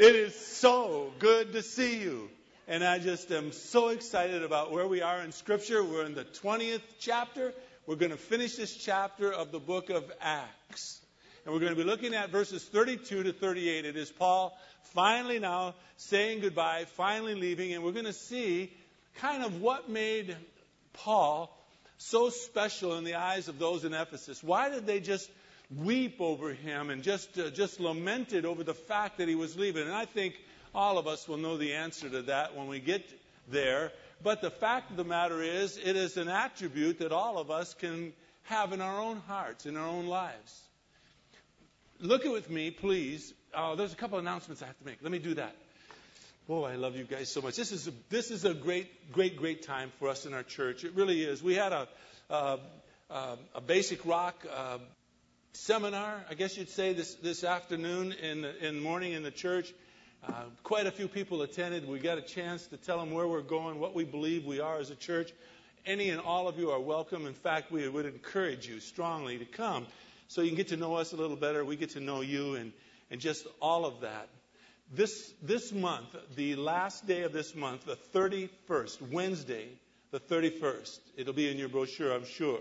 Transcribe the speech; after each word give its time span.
It 0.00 0.16
is 0.16 0.34
so 0.34 1.12
good 1.18 1.52
to 1.52 1.62
see 1.62 2.00
you. 2.00 2.30
And 2.66 2.82
I 2.82 2.98
just 2.98 3.30
am 3.32 3.52
so 3.52 3.90
excited 3.90 4.42
about 4.42 4.72
where 4.72 4.86
we 4.86 5.02
are 5.02 5.20
in 5.20 5.30
Scripture. 5.30 5.84
We're 5.84 6.06
in 6.06 6.14
the 6.14 6.24
20th 6.24 6.80
chapter. 7.00 7.52
We're 7.86 7.96
going 7.96 8.10
to 8.10 8.16
finish 8.16 8.56
this 8.56 8.74
chapter 8.74 9.30
of 9.30 9.52
the 9.52 9.58
book 9.58 9.90
of 9.90 10.10
Acts. 10.22 11.02
And 11.44 11.52
we're 11.52 11.60
going 11.60 11.74
to 11.74 11.76
be 11.76 11.84
looking 11.84 12.14
at 12.14 12.30
verses 12.30 12.64
32 12.64 13.24
to 13.24 13.32
38. 13.34 13.84
It 13.84 13.98
is 13.98 14.10
Paul 14.10 14.58
finally 14.94 15.38
now 15.38 15.74
saying 15.98 16.40
goodbye, 16.40 16.86
finally 16.96 17.34
leaving, 17.34 17.74
and 17.74 17.84
we're 17.84 17.92
going 17.92 18.06
to 18.06 18.14
see 18.14 18.72
kind 19.16 19.44
of 19.44 19.60
what 19.60 19.90
made 19.90 20.34
Paul 20.94 21.54
so 21.98 22.30
special 22.30 22.96
in 22.96 23.04
the 23.04 23.16
eyes 23.16 23.48
of 23.48 23.58
those 23.58 23.84
in 23.84 23.92
Ephesus. 23.92 24.42
Why 24.42 24.70
did 24.70 24.86
they 24.86 25.00
just 25.00 25.30
weep 25.76 26.20
over 26.20 26.52
him 26.52 26.90
and 26.90 27.02
just, 27.02 27.38
uh, 27.38 27.50
just 27.50 27.80
lamented 27.80 28.44
over 28.44 28.64
the 28.64 28.74
fact 28.74 29.18
that 29.18 29.28
he 29.28 29.34
was 29.34 29.56
leaving. 29.56 29.84
And 29.84 29.94
I 29.94 30.04
think 30.04 30.34
all 30.74 30.98
of 30.98 31.06
us 31.06 31.28
will 31.28 31.36
know 31.36 31.56
the 31.56 31.74
answer 31.74 32.08
to 32.08 32.22
that 32.22 32.56
when 32.56 32.66
we 32.66 32.80
get 32.80 33.08
there. 33.48 33.92
But 34.22 34.42
the 34.42 34.50
fact 34.50 34.90
of 34.90 34.96
the 34.96 35.04
matter 35.04 35.40
is, 35.40 35.78
it 35.78 35.96
is 35.96 36.16
an 36.16 36.28
attribute 36.28 36.98
that 36.98 37.12
all 37.12 37.38
of 37.38 37.50
us 37.50 37.74
can 37.74 38.12
have 38.44 38.72
in 38.72 38.80
our 38.80 39.00
own 39.00 39.22
hearts, 39.28 39.66
in 39.66 39.76
our 39.76 39.86
own 39.86 40.06
lives. 40.06 40.60
Look 42.00 42.24
at 42.26 42.32
with 42.32 42.50
me, 42.50 42.70
please. 42.70 43.32
Oh, 43.54 43.76
there's 43.76 43.92
a 43.92 43.96
couple 43.96 44.18
of 44.18 44.24
announcements 44.24 44.62
I 44.62 44.66
have 44.66 44.78
to 44.78 44.84
make. 44.84 44.98
Let 45.02 45.12
me 45.12 45.18
do 45.18 45.34
that. 45.34 45.54
Oh, 46.48 46.64
I 46.64 46.74
love 46.74 46.96
you 46.96 47.04
guys 47.04 47.30
so 47.30 47.40
much. 47.40 47.56
This 47.56 47.70
is 47.70 47.86
a, 47.86 47.92
this 48.08 48.30
is 48.30 48.44
a 48.44 48.54
great, 48.54 49.12
great, 49.12 49.36
great 49.36 49.62
time 49.62 49.92
for 49.98 50.08
us 50.08 50.26
in 50.26 50.34
our 50.34 50.42
church. 50.42 50.82
It 50.84 50.94
really 50.94 51.22
is. 51.22 51.42
We 51.42 51.54
had 51.54 51.72
a, 51.72 51.88
uh, 52.28 52.56
uh, 53.08 53.36
a 53.54 53.60
basic 53.60 54.04
rock 54.04 54.34
uh, 54.52 54.78
seminar, 55.52 56.24
I 56.30 56.34
guess 56.34 56.56
you'd 56.56 56.68
say, 56.68 56.92
this, 56.92 57.14
this 57.16 57.44
afternoon 57.44 58.12
in 58.12 58.42
the, 58.42 58.66
in 58.66 58.76
the 58.76 58.80
morning 58.80 59.12
in 59.12 59.22
the 59.22 59.30
church. 59.30 59.72
Uh, 60.26 60.44
quite 60.62 60.86
a 60.86 60.90
few 60.90 61.08
people 61.08 61.42
attended. 61.42 61.88
We 61.88 61.98
got 61.98 62.18
a 62.18 62.22
chance 62.22 62.66
to 62.68 62.76
tell 62.76 62.98
them 62.98 63.10
where 63.10 63.26
we're 63.26 63.40
going, 63.40 63.80
what 63.80 63.94
we 63.94 64.04
believe 64.04 64.44
we 64.44 64.60
are 64.60 64.78
as 64.78 64.90
a 64.90 64.94
church. 64.94 65.32
Any 65.86 66.10
and 66.10 66.20
all 66.20 66.46
of 66.46 66.58
you 66.58 66.70
are 66.70 66.80
welcome. 66.80 67.26
In 67.26 67.34
fact, 67.34 67.72
we 67.72 67.88
would 67.88 68.06
encourage 68.06 68.68
you 68.68 68.80
strongly 68.80 69.38
to 69.38 69.46
come 69.46 69.86
so 70.28 70.42
you 70.42 70.48
can 70.48 70.56
get 70.56 70.68
to 70.68 70.76
know 70.76 70.94
us 70.94 71.12
a 71.12 71.16
little 71.16 71.36
better. 71.36 71.64
We 71.64 71.76
get 71.76 71.90
to 71.90 72.00
know 72.00 72.20
you 72.20 72.54
and, 72.54 72.72
and 73.10 73.20
just 73.20 73.46
all 73.60 73.86
of 73.86 74.02
that. 74.02 74.28
This, 74.92 75.32
this 75.42 75.72
month, 75.72 76.14
the 76.36 76.56
last 76.56 77.06
day 77.06 77.22
of 77.22 77.32
this 77.32 77.54
month, 77.54 77.86
the 77.86 77.96
31st, 78.12 79.10
Wednesday, 79.10 79.68
the 80.10 80.20
31st, 80.20 80.98
it'll 81.16 81.32
be 81.32 81.50
in 81.50 81.56
your 81.56 81.68
brochure, 81.68 82.12
I'm 82.12 82.24
sure 82.24 82.60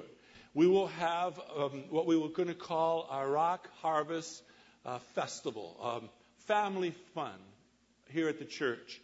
we 0.54 0.68
will 0.68 0.88
have 0.88 1.40
um, 1.56 1.84
what 1.90 2.08
we 2.08 2.18
were 2.18 2.30
going 2.30 2.48
to 2.48 2.56
call 2.56 3.08
our 3.10 3.30
Rock 3.30 3.70
Harvest 3.82 4.42
uh, 4.86 5.00
Festival, 5.14 5.78
um, 5.82 6.10
family 6.48 6.96
fun 7.14 7.38
here 8.10 8.28
at 8.28 8.40
the 8.40 8.46
church. 8.46 9.00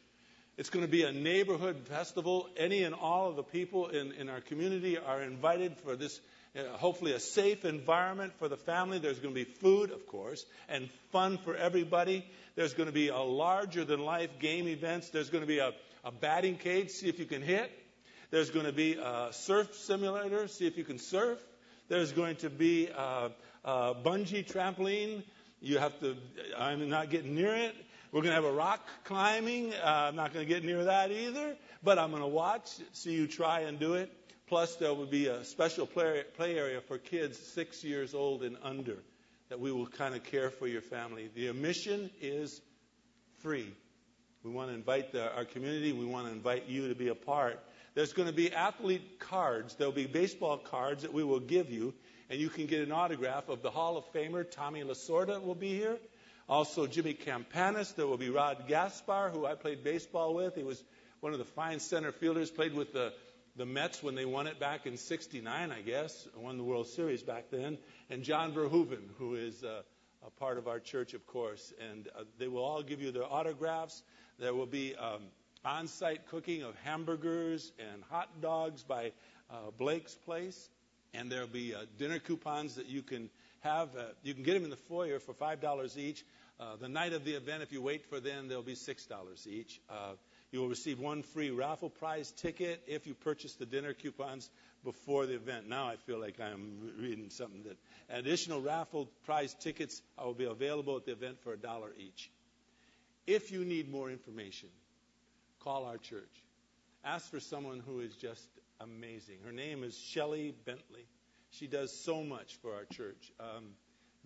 It's 0.57 0.69
going 0.69 0.85
to 0.85 0.91
be 0.91 1.03
a 1.03 1.11
neighborhood 1.11 1.87
festival. 1.87 2.49
Any 2.57 2.83
and 2.83 2.95
all 2.95 3.29
of 3.29 3.35
the 3.35 3.43
people 3.43 3.89
in, 3.89 4.13
in 4.13 4.29
our 4.29 4.41
community 4.41 4.97
are 4.97 5.21
invited 5.21 5.77
for 5.79 5.95
this, 5.95 6.19
uh, 6.57 6.63
hopefully, 6.77 7.11
a 7.11 7.19
safe 7.19 7.65
environment 7.65 8.33
for 8.39 8.47
the 8.47 8.57
family. 8.57 8.97
There's 8.97 9.19
going 9.19 9.35
to 9.35 9.45
be 9.45 9.51
food, 9.51 9.91
of 9.91 10.07
course, 10.07 10.45
and 10.69 10.89
fun 11.11 11.37
for 11.37 11.55
everybody. 11.55 12.25
There's 12.55 12.73
going 12.73 12.87
to 12.87 12.93
be 12.93 13.09
a 13.09 13.19
larger 13.19 13.83
than 13.83 13.99
life 13.99 14.39
game 14.39 14.67
events. 14.67 15.09
There's 15.09 15.29
going 15.29 15.43
to 15.43 15.47
be 15.47 15.59
a, 15.59 15.73
a 16.05 16.11
batting 16.11 16.55
cage, 16.55 16.89
see 16.89 17.09
if 17.09 17.19
you 17.19 17.25
can 17.25 17.41
hit. 17.41 17.69
There's 18.35 18.49
going 18.49 18.65
to 18.65 18.73
be 18.73 18.95
a 18.95 19.29
surf 19.31 19.73
simulator, 19.75 20.49
see 20.49 20.67
if 20.67 20.77
you 20.77 20.83
can 20.83 20.99
surf. 20.99 21.39
There's 21.87 22.11
going 22.11 22.35
to 22.37 22.49
be 22.49 22.87
a, 22.87 23.31
a 23.63 23.95
bungee 23.95 24.45
trampoline. 24.45 25.23
You 25.61 25.77
have 25.77 25.97
to, 26.01 26.17
I'm 26.57 26.89
not 26.89 27.09
getting 27.09 27.33
near 27.33 27.55
it. 27.55 27.73
We're 28.11 28.23
going 28.23 28.35
to 28.35 28.35
have 28.35 28.43
a 28.43 28.51
rock 28.51 28.85
climbing. 29.05 29.73
Uh, 29.73 29.85
I'm 29.85 30.17
not 30.17 30.33
going 30.33 30.45
to 30.45 30.53
get 30.53 30.65
near 30.65 30.83
that 30.83 31.11
either, 31.11 31.55
but 31.81 31.97
I'm 31.97 32.09
going 32.09 32.23
to 32.23 32.27
watch, 32.27 32.71
see 32.91 33.13
you 33.13 33.25
try 33.25 33.61
and 33.61 33.79
do 33.79 33.93
it. 33.93 34.11
Plus, 34.47 34.75
there 34.75 34.93
will 34.93 35.05
be 35.05 35.27
a 35.27 35.45
special 35.45 35.87
play, 35.87 36.25
area 36.37 36.81
for 36.81 36.97
kids 36.97 37.39
six 37.39 37.85
years 37.85 38.13
old 38.13 38.43
and 38.43 38.57
under 38.61 38.97
that 39.47 39.61
we 39.61 39.71
will 39.71 39.87
kind 39.87 40.13
of 40.13 40.25
care 40.25 40.49
for 40.49 40.67
your 40.67 40.81
family. 40.81 41.29
The 41.35 41.47
admission 41.47 42.09
is 42.19 42.59
free. 43.37 43.71
We 44.43 44.51
want 44.51 44.71
to 44.71 44.75
invite 44.75 45.13
the, 45.13 45.33
our 45.33 45.45
community. 45.45 45.93
We 45.93 46.05
want 46.05 46.27
to 46.27 46.33
invite 46.33 46.67
you 46.67 46.89
to 46.89 46.95
be 46.95 47.07
a 47.07 47.15
part. 47.15 47.61
There's 47.95 48.11
going 48.11 48.27
to 48.27 48.33
be 48.33 48.51
athlete 48.51 49.19
cards. 49.19 49.75
There'll 49.75 49.93
be 49.93 50.05
baseball 50.05 50.57
cards 50.57 51.03
that 51.03 51.13
we 51.13 51.23
will 51.23 51.39
give 51.39 51.71
you, 51.71 51.93
and 52.29 52.37
you 52.39 52.49
can 52.49 52.65
get 52.65 52.81
an 52.81 52.91
autograph 52.91 53.47
of 53.47 53.61
the 53.61 53.71
Hall 53.71 53.95
of 53.95 54.03
Famer 54.11 54.49
Tommy 54.49 54.83
Lasorda 54.83 55.41
will 55.41 55.55
be 55.55 55.69
here. 55.69 55.97
Also, 56.49 56.87
Jimmy 56.87 57.13
Campanis. 57.13 57.95
There 57.95 58.05
will 58.05 58.17
be 58.17 58.29
Rod 58.29 58.67
Gaspar, 58.67 59.31
who 59.31 59.45
I 59.45 59.55
played 59.55 59.83
baseball 59.83 60.33
with. 60.35 60.55
He 60.55 60.63
was 60.63 60.83
one 61.21 61.31
of 61.31 61.39
the 61.39 61.45
fine 61.45 61.79
center 61.79 62.11
fielders. 62.11 62.51
Played 62.51 62.73
with 62.73 62.91
the 62.91 63.13
the 63.55 63.65
Mets 63.65 64.03
when 64.03 64.15
they 64.15 64.25
won 64.25 64.47
it 64.47 64.59
back 64.59 64.85
in 64.85 64.97
'69, 64.97 65.71
I 65.71 65.81
guess, 65.81 66.27
won 66.35 66.57
the 66.57 66.63
World 66.63 66.87
Series 66.87 67.23
back 67.23 67.45
then. 67.49 67.77
And 68.09 68.23
John 68.23 68.51
Verhoeven, 68.51 69.07
who 69.17 69.35
is 69.35 69.63
uh, 69.63 69.83
a 70.27 70.29
part 70.31 70.57
of 70.57 70.67
our 70.67 70.81
church, 70.81 71.13
of 71.13 71.25
course. 71.25 71.73
And 71.89 72.09
uh, 72.09 72.23
they 72.37 72.49
will 72.49 72.63
all 72.63 72.83
give 72.83 73.01
you 73.01 73.11
their 73.11 73.25
autographs. 73.25 74.03
There 74.37 74.53
will 74.53 74.65
be 74.65 74.95
um, 74.95 75.21
on 75.65 75.87
site 75.87 76.27
cooking 76.27 76.61
of 76.61 76.75
hamburgers 76.83 77.71
and 77.79 78.03
hot 78.09 78.29
dogs 78.41 78.83
by 78.83 79.11
uh, 79.49 79.71
Blake's 79.77 80.13
Place. 80.13 80.69
And 81.13 81.31
there'll 81.31 81.47
be 81.47 81.73
uh, 81.73 81.85
dinner 81.97 82.19
coupons 82.19 82.75
that 82.75 82.87
you 82.87 83.01
can 83.01 83.29
have. 83.61 83.95
Uh, 83.95 84.03
you 84.23 84.33
can 84.33 84.43
get 84.43 84.53
them 84.53 84.63
in 84.63 84.69
the 84.69 84.75
foyer 84.75 85.19
for 85.19 85.33
$5 85.33 85.97
each. 85.97 86.23
Uh, 86.59 86.75
the 86.79 86.87
night 86.87 87.13
of 87.13 87.25
the 87.25 87.33
event, 87.33 87.63
if 87.63 87.71
you 87.71 87.81
wait 87.81 88.05
for 88.05 88.19
them, 88.19 88.47
they'll 88.47 88.61
be 88.61 88.75
$6 88.75 89.47
each. 89.47 89.81
Uh, 89.89 90.13
you 90.51 90.59
will 90.59 90.69
receive 90.69 90.99
one 90.99 91.23
free 91.23 91.49
raffle 91.49 91.89
prize 91.89 92.31
ticket 92.31 92.81
if 92.87 93.07
you 93.07 93.13
purchase 93.13 93.53
the 93.55 93.65
dinner 93.65 93.93
coupons 93.93 94.49
before 94.83 95.25
the 95.25 95.33
event. 95.33 95.67
Now 95.67 95.87
I 95.87 95.95
feel 95.95 96.19
like 96.19 96.39
I'm 96.39 96.93
reading 96.99 97.29
something 97.29 97.63
that 97.63 97.77
additional 98.17 98.61
raffle 98.61 99.09
prize 99.25 99.53
tickets 99.55 100.01
will 100.23 100.33
be 100.33 100.45
available 100.45 100.95
at 100.95 101.05
the 101.05 101.11
event 101.11 101.39
for 101.43 101.53
a 101.53 101.57
dollar 101.57 101.89
each. 101.97 102.29
If 103.25 103.51
you 103.51 103.65
need 103.65 103.91
more 103.91 104.11
information, 104.11 104.69
call 105.65 105.85
our 105.85 105.97
church. 105.97 106.43
Ask 107.03 107.31
for 107.31 107.39
someone 107.39 107.81
who 107.85 107.99
is 107.99 108.15
just 108.15 108.47
amazing. 108.79 109.37
Her 109.43 109.51
name 109.51 109.83
is 109.83 109.97
Shelley 109.97 110.53
Bentley. 110.63 111.07
She 111.49 111.65
does 111.65 111.91
so 111.91 112.23
much 112.23 112.57
for 112.61 112.71
our 112.75 112.85
church. 112.85 113.31
Um, 113.39 113.69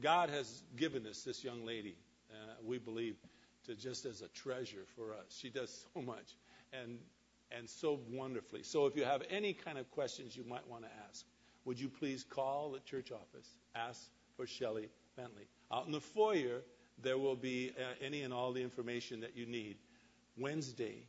God 0.01 0.29
has 0.29 0.63
given 0.75 1.07
us 1.07 1.23
this 1.23 1.41
young 1.41 1.65
lady, 1.65 1.95
uh, 2.29 2.55
we 2.61 2.77
believe, 2.77 3.15
to 3.67 3.75
just 3.75 4.05
as 4.05 4.21
a 4.21 4.27
treasure 4.29 4.83
for 4.97 5.13
us. 5.13 5.37
She 5.39 5.49
does 5.49 5.85
so 5.93 6.01
much 6.01 6.35
and 6.73 6.99
and 7.57 7.67
so 7.67 7.99
wonderfully. 8.11 8.61
So 8.61 8.85
if 8.85 8.95
you 8.95 9.05
have 9.05 9.23
any 9.29 9.53
kind 9.53 9.77
of 9.77 9.89
questions 9.91 10.35
you 10.35 10.43
might 10.43 10.67
want 10.67 10.83
to 10.83 10.89
ask, 11.09 11.25
would 11.65 11.79
you 11.79 11.89
please 11.89 12.23
call 12.23 12.71
the 12.71 12.79
church 12.81 13.11
office? 13.11 13.47
Ask 13.75 14.01
for 14.35 14.45
Shelley 14.45 14.89
Bentley. 15.15 15.47
Out 15.71 15.85
in 15.85 15.93
the 15.93 16.01
foyer, 16.01 16.61
there 17.01 17.17
will 17.17 17.35
be 17.35 17.71
uh, 17.77 18.05
any 18.05 18.21
and 18.23 18.33
all 18.33 18.51
the 18.51 18.61
information 18.61 19.21
that 19.21 19.35
you 19.35 19.45
need. 19.45 19.77
Wednesday, 20.37 21.03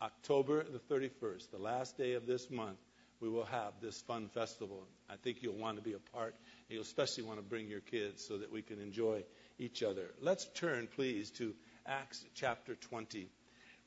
October 0.00 0.64
the 0.64 0.94
31st, 0.94 1.50
the 1.50 1.58
last 1.58 1.96
day 1.96 2.14
of 2.14 2.26
this 2.26 2.50
month, 2.50 2.78
we 3.20 3.28
will 3.28 3.44
have 3.46 3.72
this 3.80 4.00
fun 4.02 4.28
festival. 4.28 4.86
I 5.10 5.16
think 5.16 5.42
you'll 5.42 5.56
want 5.58 5.76
to 5.76 5.82
be 5.82 5.94
a 5.94 6.16
part. 6.16 6.36
You'll 6.68 6.82
especially 6.82 7.24
want 7.24 7.38
to 7.38 7.42
bring 7.44 7.68
your 7.68 7.80
kids 7.80 8.24
so 8.24 8.38
that 8.38 8.52
we 8.52 8.62
can 8.62 8.80
enjoy 8.80 9.24
each 9.58 9.82
other. 9.82 10.10
Let's 10.20 10.46
turn, 10.54 10.88
please, 10.94 11.30
to 11.32 11.54
Acts 11.86 12.24
chapter 12.34 12.76
20. 12.76 13.28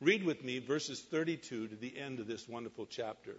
Read 0.01 0.23
with 0.23 0.44
me 0.44 0.59
verses 0.59 0.99
32 0.99 1.69
to 1.69 1.75
the 1.75 1.97
end 1.97 2.19
of 2.19 2.28
this 2.28 2.47
wonderful 2.47 2.85
chapter. 2.85 3.35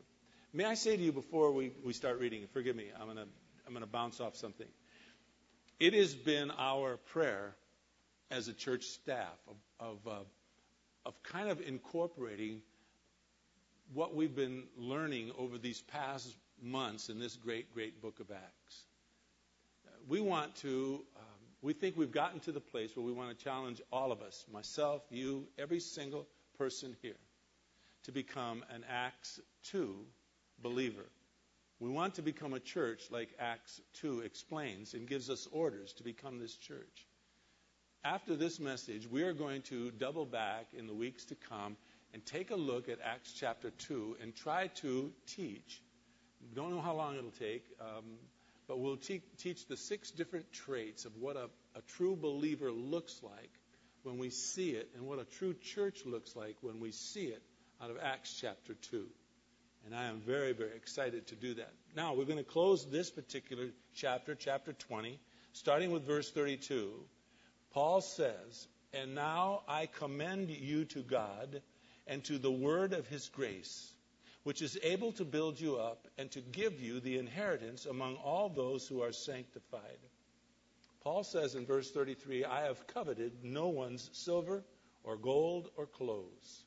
May 0.54 0.64
I 0.64 0.74
say 0.74 0.96
to 0.96 1.02
you 1.02 1.12
before 1.12 1.52
we, 1.52 1.72
we 1.84 1.92
start 1.92 2.20
reading, 2.20 2.46
forgive 2.52 2.76
me, 2.76 2.86
I'm 2.98 3.06
going 3.06 3.16
to 3.16 3.28
I'm 3.66 3.72
going 3.72 3.84
to 3.84 3.90
bounce 3.90 4.20
off 4.20 4.36
something. 4.36 4.66
It 5.78 5.94
has 5.94 6.14
been 6.14 6.50
our 6.58 6.96
prayer 6.96 7.54
as 8.30 8.48
a 8.48 8.52
church 8.52 8.84
staff 8.84 9.38
of, 9.48 9.56
of 9.80 10.08
uh, 10.08 10.18
of 11.04 11.22
kind 11.22 11.48
of 11.48 11.60
incorporating 11.60 12.62
what 13.92 14.14
we've 14.14 14.34
been 14.34 14.64
learning 14.76 15.32
over 15.38 15.58
these 15.58 15.82
past 15.82 16.34
months 16.62 17.08
in 17.08 17.18
this 17.18 17.36
great, 17.36 17.72
great 17.74 18.00
book 18.00 18.20
of 18.20 18.30
Acts. 18.30 18.84
We 20.08 20.20
want 20.20 20.56
to, 20.56 21.04
um, 21.16 21.22
we 21.60 21.72
think 21.72 21.96
we've 21.96 22.12
gotten 22.12 22.40
to 22.40 22.52
the 22.52 22.60
place 22.60 22.96
where 22.96 23.04
we 23.04 23.12
want 23.12 23.36
to 23.36 23.44
challenge 23.44 23.80
all 23.92 24.10
of 24.10 24.22
us, 24.22 24.44
myself, 24.52 25.02
you, 25.10 25.46
every 25.58 25.80
single 25.80 26.26
person 26.58 26.96
here, 27.02 27.18
to 28.04 28.12
become 28.12 28.64
an 28.70 28.84
Acts 28.88 29.40
2 29.64 29.94
believer. 30.62 31.04
We 31.78 31.90
want 31.90 32.14
to 32.14 32.22
become 32.22 32.54
a 32.54 32.60
church 32.60 33.02
like 33.10 33.30
Acts 33.38 33.80
2 33.94 34.20
explains 34.20 34.94
and 34.94 35.06
gives 35.06 35.28
us 35.30 35.48
orders 35.50 35.92
to 35.94 36.02
become 36.02 36.38
this 36.38 36.54
church 36.56 37.06
after 38.04 38.34
this 38.34 38.58
message, 38.58 39.08
we 39.08 39.22
are 39.22 39.32
going 39.32 39.62
to 39.62 39.90
double 39.92 40.26
back 40.26 40.66
in 40.76 40.86
the 40.86 40.94
weeks 40.94 41.24
to 41.26 41.36
come 41.48 41.76
and 42.12 42.24
take 42.26 42.50
a 42.50 42.56
look 42.56 42.88
at 42.88 42.98
Acts 43.02 43.32
chapter 43.32 43.70
2 43.70 44.16
and 44.20 44.34
try 44.34 44.66
to 44.80 45.12
teach. 45.26 45.80
Don't 46.54 46.70
know 46.70 46.80
how 46.80 46.94
long 46.94 47.16
it'll 47.16 47.30
take, 47.30 47.64
um, 47.80 48.04
but 48.66 48.80
we'll 48.80 48.96
te- 48.96 49.22
teach 49.38 49.66
the 49.66 49.76
six 49.76 50.10
different 50.10 50.52
traits 50.52 51.04
of 51.04 51.16
what 51.16 51.36
a, 51.36 51.48
a 51.76 51.82
true 51.96 52.16
believer 52.16 52.72
looks 52.72 53.20
like 53.22 53.50
when 54.02 54.18
we 54.18 54.30
see 54.30 54.70
it 54.70 54.90
and 54.96 55.06
what 55.06 55.20
a 55.20 55.24
true 55.24 55.54
church 55.54 56.04
looks 56.04 56.34
like 56.34 56.56
when 56.60 56.80
we 56.80 56.90
see 56.90 57.26
it 57.26 57.42
out 57.80 57.90
of 57.90 57.98
Acts 58.02 58.36
chapter 58.40 58.74
2. 58.90 59.06
And 59.86 59.94
I 59.94 60.06
am 60.06 60.20
very, 60.20 60.52
very 60.52 60.76
excited 60.76 61.28
to 61.28 61.34
do 61.36 61.54
that. 61.54 61.72
Now, 61.96 62.14
we're 62.14 62.24
going 62.24 62.38
to 62.38 62.44
close 62.44 62.84
this 62.84 63.10
particular 63.10 63.68
chapter, 63.94 64.34
chapter 64.34 64.72
20, 64.72 65.18
starting 65.52 65.92
with 65.92 66.04
verse 66.04 66.30
32. 66.30 66.92
Paul 67.72 68.00
says, 68.00 68.68
And 68.92 69.14
now 69.14 69.62
I 69.66 69.86
commend 69.86 70.50
you 70.50 70.84
to 70.86 71.00
God 71.00 71.62
and 72.06 72.22
to 72.24 72.38
the 72.38 72.50
word 72.50 72.92
of 72.92 73.06
his 73.06 73.28
grace, 73.28 73.92
which 74.42 74.60
is 74.60 74.78
able 74.82 75.12
to 75.12 75.24
build 75.24 75.58
you 75.60 75.76
up 75.76 76.08
and 76.18 76.30
to 76.32 76.40
give 76.40 76.80
you 76.80 77.00
the 77.00 77.18
inheritance 77.18 77.86
among 77.86 78.16
all 78.16 78.48
those 78.48 78.86
who 78.86 79.02
are 79.02 79.12
sanctified. 79.12 79.98
Paul 81.02 81.24
says 81.24 81.54
in 81.54 81.66
verse 81.66 81.90
33, 81.90 82.44
I 82.44 82.62
have 82.66 82.86
coveted 82.86 83.32
no 83.42 83.68
one's 83.68 84.10
silver 84.12 84.62
or 85.02 85.16
gold 85.16 85.70
or 85.76 85.86
clothes. 85.86 86.64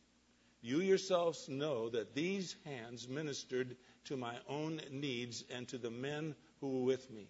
You 0.61 0.81
yourselves 0.81 1.47
know 1.47 1.89
that 1.89 2.15
these 2.15 2.55
hands 2.65 3.07
ministered 3.07 3.77
to 4.05 4.17
my 4.17 4.35
own 4.49 4.81
needs 4.91 5.43
and 5.49 5.67
to 5.67 5.77
the 5.77 5.91
men 5.91 6.35
who 6.59 6.79
were 6.79 6.85
with 6.85 7.09
me. 7.11 7.27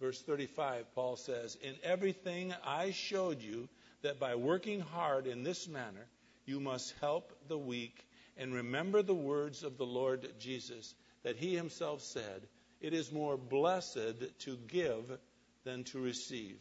Verse 0.00 0.20
35, 0.22 0.94
Paul 0.94 1.16
says, 1.16 1.56
In 1.62 1.74
everything 1.82 2.54
I 2.64 2.92
showed 2.92 3.42
you 3.42 3.68
that 4.02 4.20
by 4.20 4.36
working 4.36 4.80
hard 4.80 5.26
in 5.26 5.42
this 5.42 5.66
manner, 5.68 6.06
you 6.46 6.60
must 6.60 6.94
help 7.00 7.32
the 7.48 7.58
weak 7.58 8.06
and 8.36 8.54
remember 8.54 9.02
the 9.02 9.14
words 9.14 9.64
of 9.64 9.76
the 9.76 9.86
Lord 9.86 10.28
Jesus, 10.38 10.94
that 11.24 11.36
he 11.36 11.56
himself 11.56 12.02
said, 12.02 12.46
It 12.80 12.94
is 12.94 13.10
more 13.10 13.36
blessed 13.36 14.38
to 14.40 14.56
give 14.68 15.18
than 15.64 15.84
to 15.84 16.00
receive. 16.00 16.58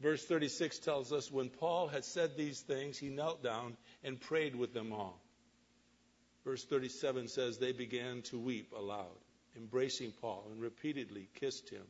Verse 0.00 0.24
36 0.24 0.80
tells 0.80 1.12
us 1.12 1.30
when 1.30 1.48
Paul 1.48 1.86
had 1.86 2.04
said 2.04 2.36
these 2.36 2.60
things, 2.60 2.98
he 2.98 3.08
knelt 3.08 3.44
down 3.44 3.76
and 4.02 4.20
prayed 4.20 4.56
with 4.56 4.74
them 4.74 4.92
all. 4.92 5.20
Verse 6.44 6.64
37 6.64 7.28
says 7.28 7.58
they 7.58 7.70
began 7.70 8.22
to 8.22 8.38
weep 8.38 8.72
aloud, 8.76 9.16
embracing 9.56 10.12
Paul, 10.20 10.48
and 10.50 10.60
repeatedly 10.60 11.28
kissed 11.34 11.68
him, 11.68 11.84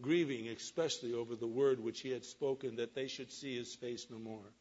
grieving 0.00 0.48
especially 0.48 1.14
over 1.14 1.34
the 1.34 1.46
word 1.46 1.80
which 1.80 2.00
he 2.00 2.10
had 2.10 2.24
spoken 2.24 2.76
that 2.76 2.94
they 2.94 3.08
should 3.08 3.32
see 3.32 3.56
his 3.56 3.74
face 3.74 4.06
no 4.10 4.18
more. 4.18 4.52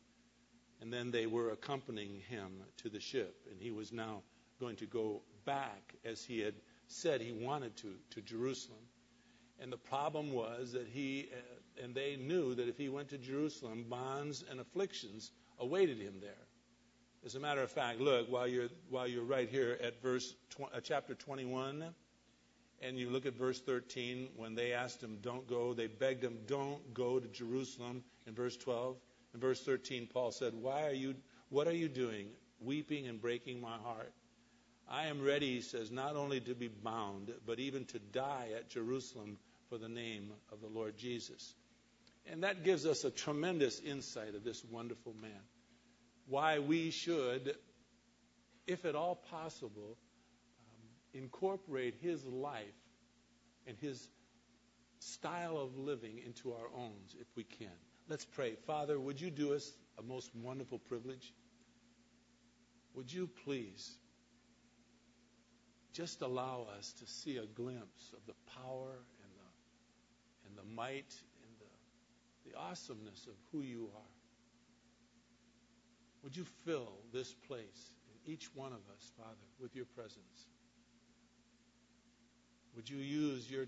And 0.81 0.93
then 0.93 1.11
they 1.11 1.25
were 1.25 1.49
accompanying 1.49 2.21
him 2.29 2.51
to 2.77 2.89
the 2.89 2.99
ship, 2.99 3.35
and 3.51 3.59
he 3.59 3.71
was 3.71 3.91
now 3.91 4.21
going 4.59 4.75
to 4.77 4.85
go 4.85 5.21
back 5.45 5.95
as 6.05 6.23
he 6.23 6.39
had 6.39 6.53
said 6.87 7.21
he 7.21 7.31
wanted 7.31 7.75
to, 7.77 7.93
to 8.11 8.21
Jerusalem. 8.21 8.79
And 9.59 9.71
the 9.71 9.77
problem 9.77 10.31
was 10.33 10.73
that 10.73 10.87
he 10.87 11.29
uh, 11.33 11.83
and 11.83 11.93
they 11.93 12.15
knew 12.15 12.55
that 12.55 12.67
if 12.67 12.77
he 12.77 12.89
went 12.89 13.09
to 13.09 13.17
Jerusalem, 13.17 13.85
bonds 13.89 14.43
and 14.49 14.59
afflictions 14.59 15.31
awaited 15.59 15.99
him 15.99 16.15
there. 16.21 16.47
As 17.25 17.35
a 17.35 17.39
matter 17.39 17.61
of 17.61 17.71
fact, 17.71 17.99
look 17.99 18.31
while 18.31 18.47
you're 18.47 18.69
while 18.89 19.07
you're 19.07 19.23
right 19.23 19.49
here 19.49 19.77
at 19.81 20.01
verse 20.01 20.35
tw- 20.51 20.73
uh, 20.73 20.79
chapter 20.81 21.13
21, 21.13 21.83
and 22.81 22.97
you 22.97 23.09
look 23.09 23.25
at 23.25 23.33
verse 23.33 23.59
13. 23.59 24.29
When 24.35 24.55
they 24.55 24.73
asked 24.73 25.01
him, 25.01 25.19
"Don't 25.21 25.47
go," 25.47 25.73
they 25.73 25.87
begged 25.87 26.23
him, 26.23 26.45
"Don't 26.45 26.93
go 26.93 27.19
to 27.19 27.27
Jerusalem." 27.27 28.03
In 28.25 28.35
verse 28.35 28.57
12, 28.57 28.99
in 29.33 29.39
verse 29.39 29.61
13, 29.63 30.07
Paul 30.07 30.31
said, 30.31 30.53
"Why 30.53 30.87
are 30.87 30.93
you? 30.93 31.15
What 31.49 31.67
are 31.67 31.75
you 31.75 31.89
doing, 31.89 32.35
weeping 32.59 33.07
and 33.07 33.21
breaking 33.21 33.61
my 33.61 33.77
heart?" 33.77 34.13
I 34.89 35.07
am 35.07 35.21
ready, 35.21 35.55
he 35.55 35.61
says, 35.61 35.91
not 35.91 36.15
only 36.15 36.39
to 36.41 36.55
be 36.55 36.69
bound, 36.69 37.33
but 37.45 37.59
even 37.59 37.85
to 37.87 37.99
die 37.99 38.51
at 38.55 38.69
Jerusalem 38.69 39.37
for 39.67 39.77
the 39.77 39.89
name 39.89 40.31
of 40.49 40.61
the 40.61 40.67
Lord 40.67 40.97
Jesus. 40.97 41.55
And 42.25 42.43
that 42.43 42.63
gives 42.63 42.85
us 42.85 43.03
a 43.03 43.11
tremendous 43.11 43.81
insight 43.81 44.33
of 44.33 44.45
this 44.45 44.63
wonderful 44.63 45.13
man. 45.13 45.41
Why 46.27 46.59
we 46.59 46.91
should, 46.91 47.57
if 48.65 48.85
at 48.85 48.95
all 48.95 49.15
possible, 49.15 49.97
incorporate 51.17 51.95
his 52.01 52.25
life 52.25 52.65
and 53.65 53.77
his 53.77 54.09
style 54.99 55.57
of 55.57 55.77
living 55.77 56.19
into 56.25 56.51
our 56.51 56.67
own 56.75 56.95
if 57.19 57.27
we 57.35 57.43
can. 57.43 57.67
Let's 58.09 58.25
pray. 58.25 58.55
Father, 58.65 58.99
would 58.99 59.19
you 59.19 59.29
do 59.29 59.53
us 59.53 59.73
a 59.97 60.03
most 60.03 60.31
wonderful 60.35 60.79
privilege? 60.79 61.33
Would 62.93 63.11
you 63.11 63.29
please 63.43 63.97
just 65.97 66.21
allow 66.21 66.67
us 66.77 66.93
to 66.93 67.07
see 67.07 67.37
a 67.37 67.45
glimpse 67.45 68.13
of 68.13 68.19
the 68.27 68.35
power 68.61 68.99
and 69.23 69.31
the 69.35 69.47
and 70.47 70.55
the 70.55 70.75
might 70.75 71.13
and 71.41 71.51
the, 71.59 72.51
the 72.51 72.57
awesomeness 72.57 73.25
of 73.25 73.33
who 73.51 73.61
you 73.61 73.89
are. 73.95 74.13
Would 76.23 76.37
you 76.37 76.45
fill 76.65 76.93
this 77.11 77.33
place 77.33 77.95
and 78.11 78.31
each 78.31 78.53
one 78.53 78.73
of 78.73 78.81
us, 78.95 79.11
Father, 79.17 79.47
with 79.59 79.75
your 79.75 79.85
presence? 79.85 80.45
Would 82.77 82.89
you 82.89 82.97
use 82.97 83.49
your 83.49 83.65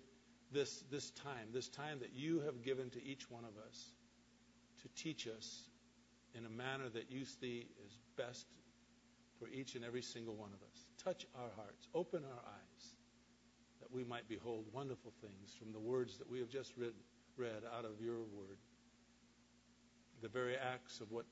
this 0.51 0.83
this 0.91 1.09
time, 1.09 1.49
this 1.51 1.67
time 1.67 1.99
that 1.99 2.13
you 2.13 2.41
have 2.41 2.61
given 2.61 2.91
to 2.91 3.03
each 3.03 3.29
one 3.29 3.43
of 3.43 3.57
us 3.67 3.91
to 4.83 4.87
teach 4.89 5.27
us 5.27 5.63
in 6.35 6.45
a 6.45 6.49
manner 6.49 6.87
that 6.93 7.11
you 7.11 7.25
see 7.25 7.67
is 7.85 7.97
best 8.15 8.45
for 9.39 9.47
each 9.47 9.73
and 9.73 9.83
every 9.83 10.03
single 10.03 10.35
one 10.35 10.51
of 10.53 10.61
us. 10.61 10.85
Touch 11.03 11.25
our 11.35 11.49
hearts, 11.55 11.87
open 11.95 12.23
our 12.23 12.43
eyes, 12.45 12.93
that 13.79 13.91
we 13.91 14.03
might 14.03 14.29
behold 14.29 14.65
wonderful 14.71 15.11
things 15.21 15.55
from 15.57 15.71
the 15.73 15.79
words 15.79 16.19
that 16.19 16.29
we 16.29 16.39
have 16.39 16.49
just 16.49 16.77
read, 16.77 16.93
read 17.35 17.63
out 17.75 17.85
of 17.85 17.99
your 17.99 18.19
word. 18.19 18.59
The 20.21 20.29
very 20.29 20.55
acts 20.55 20.99
of 21.01 21.11
what 21.11 21.25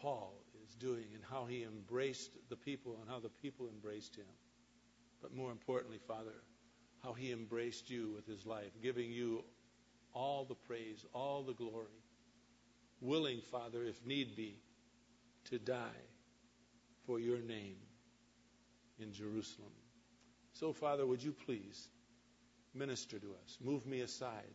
Paul 0.00 0.34
is 0.64 0.74
doing 0.76 1.06
and 1.14 1.22
how 1.28 1.46
he 1.46 1.64
embraced 1.64 2.30
the 2.48 2.56
people 2.56 2.98
and 3.00 3.10
how 3.10 3.18
the 3.18 3.30
people 3.42 3.66
embraced 3.68 4.14
him. 4.14 4.26
But 5.20 5.34
more 5.34 5.50
importantly, 5.50 5.98
Father, 6.06 6.34
how 7.02 7.12
he 7.12 7.32
embraced 7.32 7.90
you 7.90 8.12
with 8.14 8.26
his 8.26 8.46
life, 8.46 8.70
giving 8.82 9.10
you 9.10 9.42
all 10.14 10.44
the 10.44 10.54
praise, 10.54 11.04
all 11.12 11.42
the 11.42 11.54
glory, 11.54 11.86
willing, 13.00 13.40
Father, 13.50 13.82
if 13.84 14.04
need 14.06 14.36
be, 14.36 14.56
to 15.50 15.58
die 15.58 16.06
for 17.06 17.18
your 17.18 17.38
name 17.38 17.76
in 19.00 19.12
Jerusalem. 19.12 19.72
So, 20.54 20.72
Father, 20.72 21.06
would 21.06 21.22
you 21.22 21.32
please 21.32 21.88
minister 22.74 23.18
to 23.18 23.34
us? 23.44 23.58
Move 23.60 23.86
me 23.86 24.00
aside. 24.00 24.54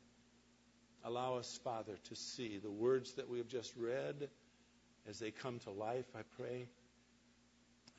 Allow 1.03 1.35
us, 1.35 1.59
Father, 1.63 1.94
to 2.09 2.15
see 2.15 2.57
the 2.57 2.71
words 2.71 3.13
that 3.13 3.29
we 3.29 3.39
have 3.39 3.47
just 3.47 3.73
read 3.75 4.29
as 5.07 5.19
they 5.19 5.31
come 5.31 5.59
to 5.59 5.71
life, 5.71 6.06
I 6.16 6.21
pray. 6.37 6.68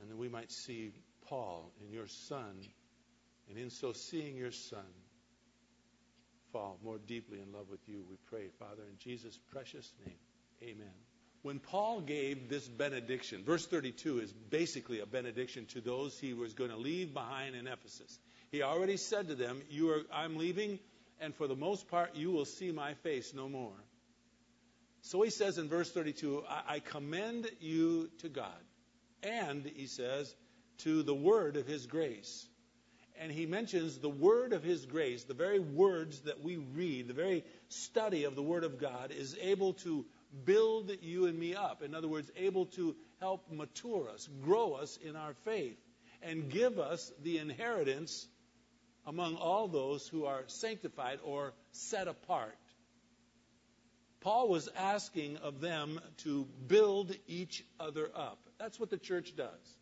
And 0.01 0.11
that 0.11 0.17
we 0.17 0.29
might 0.29 0.53
see 0.53 0.93
Paul 1.27 1.73
and 1.83 1.93
your 1.93 2.07
Son, 2.07 2.61
and 3.49 3.59
in 3.59 3.71
so 3.71 3.93
seeing 3.93 4.37
your 4.37 4.53
Son, 4.53 4.85
fall 6.53 6.79
more 6.83 6.99
deeply 6.99 7.41
in 7.41 7.53
love 7.53 7.69
with 7.71 7.81
you, 7.87 8.05
we 8.09 8.17
pray, 8.27 8.49
Father, 8.59 8.83
in 8.91 8.99
Jesus' 8.99 9.39
precious 9.51 9.91
name. 10.05 10.17
Amen. 10.63 10.95
When 11.43 11.61
Paul 11.61 12.01
gave 12.01 12.49
this 12.49 12.67
benediction, 12.67 13.45
verse 13.45 13.67
32 13.67 14.21
is 14.21 14.33
basically 14.33 15.01
a 15.01 15.07
benediction 15.07 15.67
to 15.67 15.81
those 15.81 16.19
he 16.19 16.35
was 16.35 16.53
going 16.53 16.71
to 16.71 16.77
leave 16.77 17.15
behind 17.15 17.55
in 17.55 17.67
Ephesus. 17.67 18.19
He 18.51 18.63
already 18.63 18.97
said 18.97 19.29
to 19.29 19.35
them, 19.35 19.63
you 19.71 19.91
are, 19.91 20.03
I'm 20.13 20.37
leaving, 20.37 20.79
and 21.21 21.35
for 21.35 21.47
the 21.47 21.57
most 21.57 21.89
part, 21.89 22.17
you 22.17 22.31
will 22.31 22.45
see 22.45 22.73
my 22.73 22.95
face 22.95 23.33
no 23.35 23.49
more. 23.49 23.77
So 25.03 25.23
he 25.23 25.31
says 25.31 25.59
in 25.59 25.69
verse 25.69 25.91
32, 25.93 26.45
I, 26.49 26.75
I 26.75 26.79
commend 26.81 27.49
you 27.61 28.11
to 28.19 28.29
God. 28.29 28.61
And, 29.23 29.65
he 29.65 29.87
says, 29.87 30.35
to 30.79 31.03
the 31.03 31.15
word 31.15 31.57
of 31.57 31.67
his 31.67 31.87
grace. 31.87 32.47
And 33.21 33.33
he 33.33 33.47
mentions 33.47 33.99
the 33.99 34.09
word 34.09 34.53
of 34.53 34.63
his 34.63 34.87
grace, 34.87 35.25
the 35.25 35.35
very 35.35 35.59
words 35.59 36.21
that 36.21 36.43
we 36.43 36.57
read, 36.57 37.09
the 37.09 37.15
very 37.15 37.45
study 37.69 38.25
of 38.25 38.37
the 38.37 38.43
word 38.43 38.65
of 38.65 38.81
God 38.81 39.11
is 39.11 39.37
able 39.41 39.73
to 39.75 40.05
build 40.45 40.93
you 41.03 41.27
and 41.27 41.39
me 41.39 41.55
up. 41.55 41.83
In 41.83 41.95
other 41.95 42.09
words, 42.09 42.31
able 42.37 42.67
to 42.67 42.95
help 43.21 43.51
mature 43.51 44.09
us, 44.09 44.29
grow 44.43 44.75
us 44.75 44.99
in 45.05 45.17
our 45.17 45.35
faith, 45.45 45.77
and 46.23 46.49
give 46.51 46.79
us 46.79 47.11
the 47.23 47.39
inheritance 47.39 48.27
among 49.07 49.37
all 49.37 49.69
those 49.69 50.07
who 50.07 50.27
are 50.27 50.45
sanctified 50.47 51.19
or 51.25 51.55
set 51.73 52.09
apart. 52.09 52.55
Paul 54.21 54.49
was 54.49 54.69
asking 54.77 55.39
of 55.39 55.61
them 55.61 56.01
to 56.19 56.47
build 56.67 57.15
each 57.27 57.65
other 57.81 58.11
up. 58.15 58.39
That's 58.59 58.79
what 58.79 58.91
the 58.91 58.99
church 58.99 59.35
does. 59.37 59.77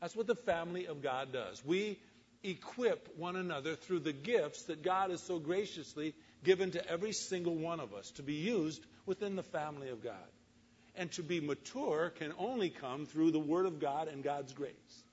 That's 0.00 0.16
what 0.16 0.26
the 0.26 0.36
family 0.36 0.86
of 0.86 1.02
God 1.02 1.32
does. 1.32 1.62
We 1.64 1.98
equip 2.42 3.16
one 3.18 3.36
another 3.36 3.74
through 3.74 4.00
the 4.00 4.12
gifts 4.12 4.64
that 4.64 4.82
God 4.82 5.10
has 5.10 5.22
so 5.22 5.38
graciously 5.38 6.14
given 6.44 6.70
to 6.72 6.88
every 6.88 7.12
single 7.12 7.54
one 7.54 7.80
of 7.80 7.92
us 7.92 8.10
to 8.12 8.22
be 8.22 8.34
used 8.34 8.84
within 9.06 9.36
the 9.36 9.42
family 9.42 9.90
of 9.90 10.02
God. 10.02 10.14
And 10.96 11.10
to 11.12 11.22
be 11.22 11.40
mature 11.40 12.10
can 12.18 12.32
only 12.38 12.70
come 12.70 13.06
through 13.06 13.30
the 13.30 13.38
Word 13.38 13.66
of 13.66 13.80
God 13.80 14.08
and 14.08 14.24
God's 14.24 14.52
grace. 14.52 15.04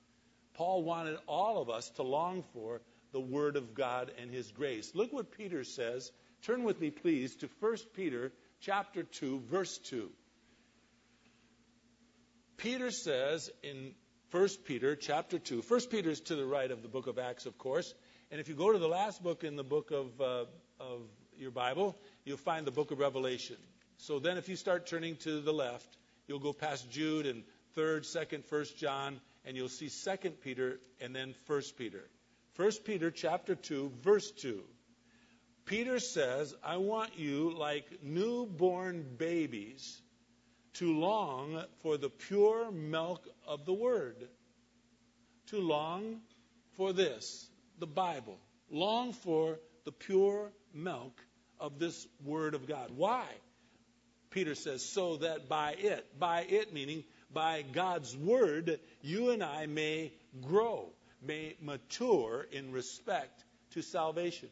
Paul 0.54 0.82
wanted 0.82 1.18
all 1.26 1.62
of 1.62 1.70
us 1.70 1.88
to 1.90 2.02
long 2.02 2.42
for 2.52 2.80
the 3.12 3.20
Word 3.20 3.56
of 3.56 3.74
God 3.74 4.10
and 4.20 4.30
His 4.30 4.50
grace. 4.50 4.94
Look 4.94 5.12
what 5.12 5.36
Peter 5.36 5.64
says. 5.64 6.10
Turn 6.42 6.64
with 6.64 6.80
me, 6.80 6.90
please, 6.90 7.36
to 7.36 7.48
1 7.60 7.76
Peter 7.94 8.32
chapter 8.60 9.02
2, 9.02 9.42
verse 9.50 9.78
2. 9.78 10.10
Peter 12.56 12.90
says 12.90 13.50
in 13.62 13.92
1 14.30 14.48
Peter 14.66 14.94
chapter 14.94 15.38
2, 15.38 15.62
1 15.62 15.80
Peter 15.90 16.10
is 16.10 16.20
to 16.20 16.36
the 16.36 16.44
right 16.44 16.70
of 16.70 16.82
the 16.82 16.88
book 16.88 17.06
of 17.06 17.18
Acts, 17.18 17.46
of 17.46 17.56
course. 17.56 17.94
And 18.30 18.38
if 18.38 18.48
you 18.48 18.54
go 18.54 18.70
to 18.70 18.78
the 18.78 18.88
last 18.88 19.22
book 19.22 19.42
in 19.42 19.56
the 19.56 19.64
book 19.64 19.90
of, 19.90 20.20
uh, 20.20 20.44
of 20.78 21.00
your 21.38 21.50
Bible, 21.50 21.96
you'll 22.26 22.36
find 22.36 22.66
the 22.66 22.70
book 22.70 22.90
of 22.90 22.98
Revelation. 22.98 23.56
So 23.96 24.18
then 24.18 24.36
if 24.36 24.46
you 24.50 24.56
start 24.56 24.86
turning 24.86 25.16
to 25.18 25.40
the 25.40 25.52
left, 25.52 25.96
you'll 26.26 26.40
go 26.40 26.52
past 26.52 26.90
Jude 26.90 27.24
and 27.24 27.42
3rd, 27.74 28.00
2nd, 28.00 28.44
1st 28.44 28.76
John, 28.76 29.20
and 29.46 29.56
you'll 29.56 29.70
see 29.70 29.86
2nd 29.86 30.40
Peter 30.42 30.78
and 31.00 31.16
then 31.16 31.34
1st 31.48 31.76
Peter. 31.76 32.04
1 32.56 32.70
Peter 32.84 33.10
chapter 33.10 33.54
2, 33.54 33.92
verse 34.02 34.30
2. 34.32 34.62
Peter 35.64 35.98
says, 35.98 36.54
I 36.62 36.76
want 36.76 37.18
you, 37.18 37.54
like 37.56 38.02
newborn 38.02 39.06
babies, 39.16 40.02
to 40.74 40.98
long 40.98 41.62
for 41.82 41.96
the 41.96 42.10
pure 42.10 42.70
milk 42.70 43.26
of 43.46 43.64
the 43.64 43.72
Word. 43.72 44.16
To 45.48 45.60
long 45.60 46.20
for 46.76 46.92
this, 46.92 47.48
the 47.78 47.86
Bible. 47.86 48.38
Long 48.70 49.12
for 49.12 49.58
the 49.84 49.92
pure 49.92 50.52
milk 50.74 51.20
of 51.58 51.78
this 51.78 52.06
Word 52.24 52.54
of 52.54 52.68
God. 52.68 52.90
Why? 52.94 53.24
Peter 54.30 54.54
says, 54.54 54.84
so 54.84 55.16
that 55.16 55.48
by 55.48 55.74
it, 55.78 56.18
by 56.18 56.42
it 56.42 56.72
meaning 56.72 57.04
by 57.32 57.62
God's 57.72 58.16
Word, 58.16 58.78
you 59.00 59.30
and 59.30 59.42
I 59.42 59.66
may 59.66 60.12
grow, 60.42 60.90
may 61.22 61.56
mature 61.62 62.46
in 62.52 62.72
respect 62.72 63.44
to 63.70 63.82
salvation. 63.82 64.48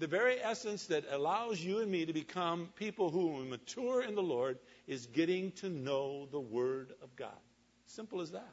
The 0.00 0.06
very 0.06 0.42
essence 0.42 0.86
that 0.86 1.04
allows 1.10 1.60
you 1.60 1.78
and 1.78 1.90
me 1.90 2.06
to 2.06 2.12
become 2.12 2.68
people 2.76 3.10
who 3.10 3.44
mature 3.44 4.02
in 4.02 4.14
the 4.14 4.22
Lord 4.22 4.58
is 4.86 5.06
getting 5.06 5.52
to 5.52 5.68
know 5.68 6.26
the 6.30 6.40
Word 6.40 6.92
of 7.02 7.14
God. 7.16 7.30
Simple 7.86 8.20
as 8.20 8.32
that. 8.32 8.52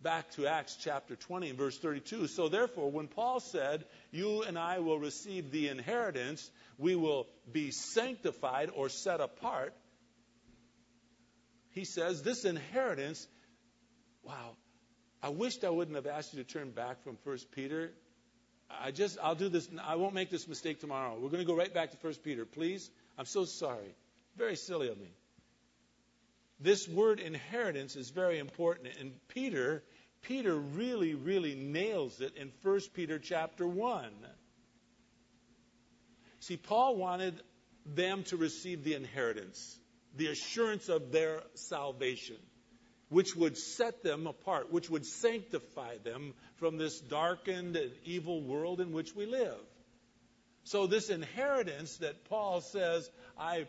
Back 0.00 0.30
to 0.32 0.46
Acts 0.46 0.76
chapter 0.80 1.16
20 1.16 1.50
and 1.50 1.58
verse 1.58 1.76
32. 1.76 2.28
So 2.28 2.48
therefore, 2.48 2.90
when 2.90 3.08
Paul 3.08 3.40
said, 3.40 3.84
You 4.12 4.42
and 4.42 4.56
I 4.56 4.78
will 4.78 4.98
receive 4.98 5.50
the 5.50 5.68
inheritance, 5.68 6.48
we 6.76 6.94
will 6.94 7.26
be 7.50 7.72
sanctified 7.72 8.70
or 8.72 8.88
set 8.88 9.20
apart, 9.20 9.74
he 11.70 11.84
says, 11.84 12.22
This 12.22 12.44
inheritance, 12.44 13.26
wow, 14.22 14.56
I 15.22 15.30
wished 15.30 15.64
I 15.64 15.70
wouldn't 15.70 15.96
have 15.96 16.06
asked 16.06 16.32
you 16.32 16.42
to 16.42 16.48
turn 16.48 16.70
back 16.70 17.02
from 17.02 17.18
1 17.24 17.38
Peter. 17.52 17.92
I 18.70 18.92
just, 18.92 19.18
I'll 19.22 19.34
do 19.34 19.48
this, 19.48 19.68
I 19.82 19.96
won't 19.96 20.14
make 20.14 20.30
this 20.30 20.46
mistake 20.46 20.80
tomorrow. 20.80 21.14
We're 21.14 21.30
going 21.30 21.42
to 21.42 21.46
go 21.46 21.56
right 21.56 21.72
back 21.72 21.90
to 21.90 21.96
1 22.00 22.14
Peter, 22.22 22.44
please. 22.44 22.88
I'm 23.16 23.26
so 23.26 23.44
sorry. 23.44 23.94
Very 24.38 24.54
silly 24.54 24.88
of 24.88 24.98
me. 24.98 25.10
This 26.60 26.88
word 26.88 27.18
inheritance 27.18 27.96
is 27.96 28.10
very 28.10 28.38
important. 28.38 28.88
And 29.00 29.12
Peter, 29.28 29.82
Peter 30.22 30.54
really, 30.54 31.14
really 31.14 31.56
nails 31.56 32.20
it 32.20 32.36
in 32.36 32.52
1 32.62 32.80
Peter 32.94 33.18
chapter 33.18 33.66
1. 33.66 34.10
See, 36.40 36.56
Paul 36.56 36.96
wanted 36.96 37.40
them 37.84 38.22
to 38.24 38.36
receive 38.36 38.84
the 38.84 38.94
inheritance, 38.94 39.78
the 40.16 40.28
assurance 40.28 40.88
of 40.88 41.10
their 41.10 41.42
salvation, 41.54 42.36
which 43.08 43.34
would 43.34 43.56
set 43.56 44.04
them 44.04 44.26
apart, 44.26 44.72
which 44.72 44.88
would 44.88 45.04
sanctify 45.04 45.96
them 46.04 46.34
from 46.56 46.76
this 46.76 47.00
darkened 47.00 47.76
and 47.76 47.90
evil 48.04 48.40
world 48.42 48.80
in 48.80 48.92
which 48.92 49.14
we 49.14 49.26
live. 49.26 49.58
So, 50.64 50.86
this 50.86 51.08
inheritance 51.08 51.96
that 51.98 52.24
Paul 52.28 52.60
says, 52.60 53.10
I 53.38 53.66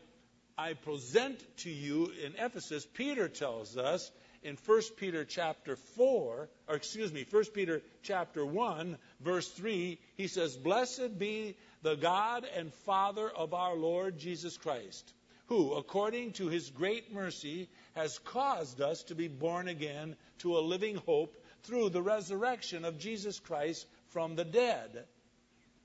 I 0.59 0.73
present 0.73 1.41
to 1.59 1.69
you 1.69 2.11
in 2.21 2.33
Ephesus, 2.37 2.85
Peter 2.85 3.29
tells 3.29 3.77
us 3.77 4.11
in 4.43 4.57
1 4.65 4.81
Peter 4.97 5.23
chapter 5.23 5.77
4, 5.77 6.49
or 6.67 6.75
excuse 6.75 7.13
me, 7.13 7.25
1 7.31 7.45
Peter 7.53 7.81
chapter 8.03 8.45
1, 8.45 8.97
verse 9.21 9.47
3, 9.51 9.97
he 10.17 10.27
says, 10.27 10.57
Blessed 10.57 11.17
be 11.17 11.55
the 11.81 11.95
God 11.95 12.45
and 12.57 12.73
Father 12.73 13.29
of 13.29 13.53
our 13.53 13.73
Lord 13.73 14.19
Jesus 14.19 14.57
Christ, 14.57 15.13
who, 15.45 15.75
according 15.75 16.33
to 16.33 16.49
his 16.49 16.69
great 16.69 17.13
mercy, 17.13 17.69
has 17.95 18.19
caused 18.19 18.81
us 18.81 19.03
to 19.03 19.15
be 19.15 19.29
born 19.29 19.69
again 19.69 20.17
to 20.39 20.57
a 20.57 20.59
living 20.59 20.97
hope 20.97 21.41
through 21.63 21.89
the 21.89 22.01
resurrection 22.01 22.83
of 22.83 22.99
Jesus 22.99 23.39
Christ 23.39 23.87
from 24.09 24.35
the 24.35 24.43
dead. 24.43 25.05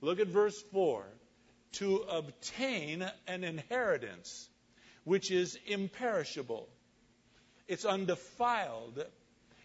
Look 0.01 0.19
at 0.19 0.27
verse 0.27 0.61
4. 0.73 1.05
To 1.75 1.97
obtain 2.09 3.09
an 3.29 3.45
inheritance 3.45 4.49
which 5.05 5.31
is 5.31 5.59
imperishable. 5.67 6.69
It's 7.69 7.85
undefiled. 7.85 9.05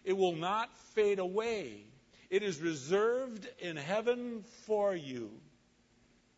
It 0.04 0.16
will 0.16 0.36
not 0.36 0.74
fade 0.94 1.18
away. 1.18 1.84
It 2.30 2.42
is 2.42 2.60
reserved 2.60 3.48
in 3.58 3.76
heaven 3.76 4.44
for 4.66 4.94
you. 4.94 5.30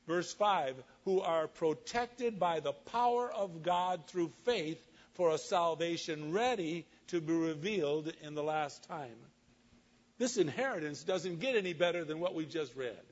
Verse 0.06 0.32
5 0.32 0.74
who 1.04 1.20
are 1.20 1.48
protected 1.48 2.38
by 2.38 2.60
the 2.60 2.72
power 2.72 3.30
of 3.30 3.62
God 3.62 4.06
through 4.06 4.30
faith 4.44 4.80
for 5.14 5.30
a 5.30 5.38
salvation 5.38 6.32
ready 6.32 6.86
to 7.08 7.20
be 7.20 7.32
revealed 7.32 8.12
in 8.22 8.34
the 8.34 8.42
last 8.42 8.84
time. 8.84 9.16
This 10.18 10.36
inheritance 10.36 11.02
doesn't 11.02 11.40
get 11.40 11.56
any 11.56 11.72
better 11.72 12.04
than 12.04 12.20
what 12.20 12.34
we 12.34 12.46
just 12.46 12.74
read. 12.76 13.02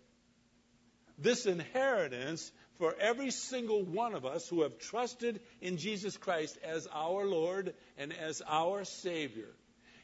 This 1.19 1.47
inheritance 1.47 2.51
for 2.81 2.97
every 2.99 3.31
single 3.31 3.83
one 3.83 4.15
of 4.15 4.25
us 4.25 4.49
who 4.49 4.63
have 4.63 4.79
trusted 4.79 5.39
in 5.61 5.77
Jesus 5.77 6.17
Christ 6.17 6.59
as 6.65 6.89
our 6.95 7.27
Lord 7.27 7.75
and 7.99 8.11
as 8.11 8.41
our 8.49 8.87
Savior 8.87 9.51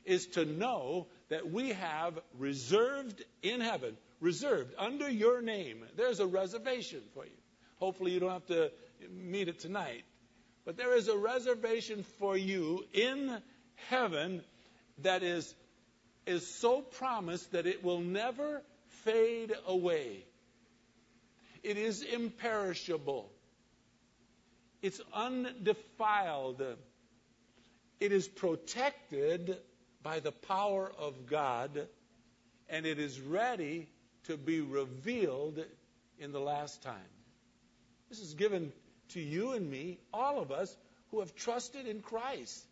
is 0.04 0.26
to 0.26 0.45
know 0.45 1.06
that 1.30 1.50
we 1.50 1.71
have 1.71 2.18
reserved 2.38 3.25
in 3.42 3.62
heaven, 3.62 3.97
reserved 4.21 4.75
under 4.76 5.11
your 5.11 5.40
name. 5.40 5.85
There's 5.97 6.21
a 6.21 6.26
reservation 6.26 7.00
for 7.14 7.25
you. 7.25 7.38
Hopefully, 7.78 8.12
you 8.12 8.21
don't 8.21 8.30
have 8.30 8.47
to 8.49 8.71
meet 9.11 9.49
it 9.49 9.59
tonight. 9.59 10.04
But 10.66 10.76
there 10.76 10.95
is 10.95 11.09
a 11.09 11.16
reservation 11.16 12.04
for 12.18 12.37
you 12.37 12.85
in 12.92 13.40
heaven 13.88 14.42
that 15.02 15.23
is, 15.23 15.54
is 16.26 16.47
so 16.47 16.83
promised 16.83 17.52
that 17.52 17.66
it 17.66 17.83
will 17.83 18.00
never 18.00 18.61
fade 19.02 19.54
away. 19.66 20.26
It 21.63 21.79
is 21.79 22.03
imperishable. 22.03 23.31
It's 24.83 25.01
undefiled. 25.13 26.63
It 28.01 28.13
is 28.13 28.29
protected 28.29 29.57
by 30.03 30.21
the 30.21 30.33
power 30.33 30.91
of 30.99 31.27
God, 31.27 31.89
and 32.69 32.87
it 32.87 32.99
is 32.99 33.21
ready 33.21 33.89
to 34.25 34.37
be 34.37 34.61
revealed 34.61 35.65
in 36.19 36.33
the 36.33 36.41
last 36.41 36.83
time. 36.83 37.11
This 38.09 38.21
is 38.21 38.35
given 38.35 38.73
to 39.11 39.21
you 39.21 39.53
and 39.53 39.69
me, 39.69 39.99
all 40.13 40.41
of 40.41 40.53
us 40.53 40.77
who 41.11 41.21
have 41.21 41.35
trusted 41.35 41.87
in 41.87 42.01
Christ. 42.01 42.65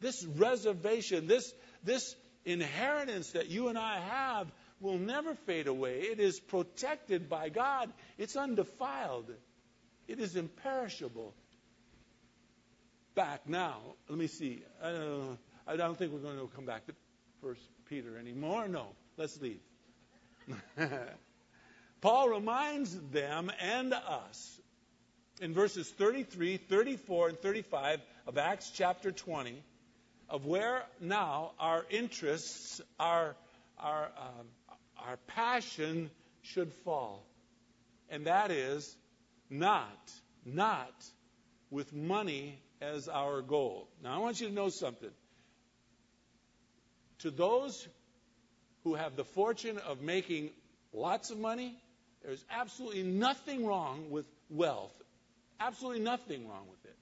This 0.00 0.24
reservation, 0.24 1.26
this, 1.26 1.52
this 1.82 2.14
inheritance 2.44 3.32
that 3.32 3.48
you 3.48 3.68
and 3.68 3.78
I 3.78 4.00
have 4.00 4.50
will 4.80 4.98
never 4.98 5.34
fade 5.34 5.66
away. 5.66 6.00
It 6.00 6.20
is 6.20 6.40
protected 6.40 7.28
by 7.28 7.48
God, 7.48 7.92
it's 8.18 8.36
undefiled, 8.36 9.30
it 10.08 10.18
is 10.20 10.36
imperishable. 10.36 11.34
Back 13.14 13.48
now, 13.48 13.80
let 14.08 14.18
me 14.18 14.28
see. 14.28 14.62
I 14.82 14.92
don't, 14.92 15.38
I 15.66 15.76
don't 15.76 15.98
think 15.98 16.12
we're 16.12 16.20
going 16.20 16.38
to 16.38 16.48
come 16.54 16.64
back 16.64 16.86
to 16.86 16.94
First 17.42 17.60
Peter 17.88 18.16
anymore. 18.16 18.68
No, 18.68 18.86
let's 19.16 19.38
leave. 19.40 19.60
Paul 22.00 22.28
reminds 22.30 22.98
them 23.10 23.50
and 23.60 23.92
us 23.92 24.60
in 25.40 25.54
verses 25.54 25.88
33, 25.90 26.56
34, 26.56 27.28
and 27.30 27.38
35 27.40 28.00
of 28.26 28.38
Acts 28.38 28.70
chapter 28.74 29.10
20 29.10 29.62
of 30.30 30.46
where 30.46 30.84
now 31.00 31.50
our 31.58 31.84
interests, 31.90 32.80
our, 32.98 33.34
our 33.78 34.04
um, 34.16 34.46
our 35.06 35.16
passion 35.28 36.10
should 36.42 36.72
fall. 36.84 37.24
And 38.08 38.26
that 38.26 38.50
is 38.50 38.96
not, 39.48 40.12
not 40.44 40.92
with 41.70 41.92
money 41.92 42.60
as 42.80 43.08
our 43.08 43.42
goal. 43.42 43.88
Now, 44.02 44.14
I 44.14 44.18
want 44.18 44.40
you 44.40 44.48
to 44.48 44.54
know 44.54 44.68
something. 44.68 45.10
To 47.20 47.30
those 47.30 47.86
who 48.84 48.94
have 48.94 49.16
the 49.16 49.24
fortune 49.24 49.78
of 49.78 50.00
making 50.00 50.50
lots 50.92 51.30
of 51.30 51.38
money, 51.38 51.76
there's 52.24 52.44
absolutely 52.50 53.02
nothing 53.02 53.66
wrong 53.66 54.10
with 54.10 54.26
wealth. 54.48 54.94
Absolutely 55.60 56.02
nothing 56.02 56.48
wrong 56.48 56.66
with 56.70 56.84
it. 56.84 56.96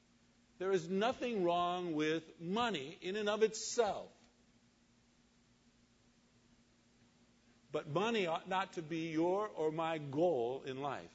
There 0.58 0.72
is 0.72 0.88
nothing 0.88 1.44
wrong 1.44 1.94
with 1.94 2.22
money 2.40 2.98
in 3.00 3.14
and 3.14 3.28
of 3.28 3.42
itself. 3.44 4.08
But 7.70 7.92
money 7.92 8.26
ought 8.26 8.48
not 8.48 8.72
to 8.74 8.82
be 8.82 9.10
your 9.10 9.50
or 9.56 9.70
my 9.70 9.98
goal 9.98 10.62
in 10.66 10.80
life. 10.80 11.10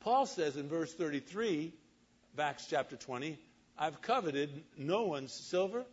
Paul 0.00 0.26
says 0.26 0.56
in 0.56 0.68
verse 0.68 0.92
33 0.94 1.72
of 2.34 2.40
Acts 2.40 2.66
chapter 2.68 2.96
20, 2.96 3.38
I've 3.78 4.00
coveted 4.00 4.64
no 4.76 5.02
one's 5.04 5.32
silver, 5.32 5.84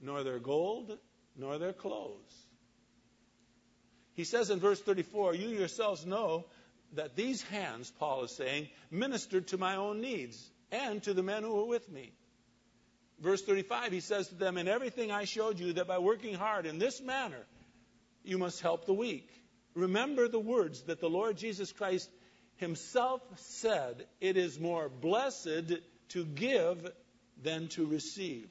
nor 0.00 0.22
their 0.22 0.38
gold, 0.38 0.96
nor 1.36 1.58
their 1.58 1.72
clothes. 1.72 2.44
He 4.14 4.24
says 4.24 4.50
in 4.50 4.60
verse 4.60 4.80
34, 4.80 5.34
You 5.34 5.48
yourselves 5.48 6.06
know 6.06 6.44
that 6.92 7.16
these 7.16 7.42
hands, 7.42 7.90
Paul 7.98 8.24
is 8.24 8.30
saying, 8.30 8.68
ministered 8.90 9.48
to 9.48 9.58
my 9.58 9.76
own 9.76 10.00
needs 10.00 10.50
and 10.70 11.02
to 11.02 11.14
the 11.14 11.22
men 11.22 11.42
who 11.42 11.54
were 11.54 11.66
with 11.66 11.90
me. 11.90 12.12
Verse 13.20 13.42
35, 13.42 13.92
he 13.92 14.00
says 14.00 14.28
to 14.28 14.34
them, 14.34 14.56
In 14.56 14.68
everything 14.68 15.10
I 15.10 15.24
showed 15.24 15.58
you 15.58 15.74
that 15.74 15.88
by 15.88 15.98
working 15.98 16.34
hard 16.34 16.66
in 16.66 16.78
this 16.78 17.00
manner, 17.00 17.44
you 18.24 18.38
must 18.38 18.60
help 18.60 18.86
the 18.86 18.94
weak. 18.94 19.28
Remember 19.74 20.28
the 20.28 20.40
words 20.40 20.82
that 20.82 21.00
the 21.00 21.10
Lord 21.10 21.36
Jesus 21.36 21.72
Christ 21.72 22.10
himself 22.56 23.20
said, 23.36 24.06
It 24.20 24.36
is 24.36 24.58
more 24.58 24.88
blessed 24.88 25.72
to 26.10 26.24
give 26.24 26.90
than 27.42 27.68
to 27.68 27.86
receive. 27.86 28.48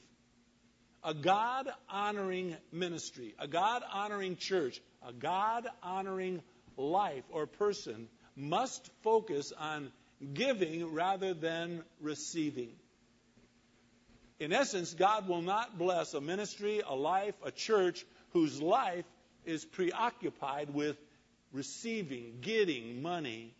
A 1.03 1.13
God 1.13 1.69
honoring 1.89 2.55
ministry, 2.71 3.35
a 3.39 3.47
God 3.47 3.83
honoring 3.91 4.37
church, 4.37 4.81
a 5.05 5.11
God 5.11 5.67
honoring 5.81 6.41
life 6.77 7.23
or 7.29 7.45
person 7.45 8.07
must 8.35 8.89
focus 9.01 9.51
on 9.57 9.91
giving 10.33 10.93
rather 10.93 11.33
than 11.33 11.83
receiving. 11.99 12.71
In 14.39 14.53
essence, 14.53 14.93
God 14.93 15.27
will 15.27 15.41
not 15.41 15.77
bless 15.77 16.13
a 16.13 16.21
ministry, 16.21 16.81
a 16.85 16.95
life, 16.95 17.35
a 17.43 17.51
church 17.51 18.05
whose 18.31 18.61
life 18.61 19.05
is 19.45 19.65
preoccupied 19.65 20.73
with 20.73 20.97
receiving, 21.51 22.39
getting 22.41 23.01
money. 23.01 23.53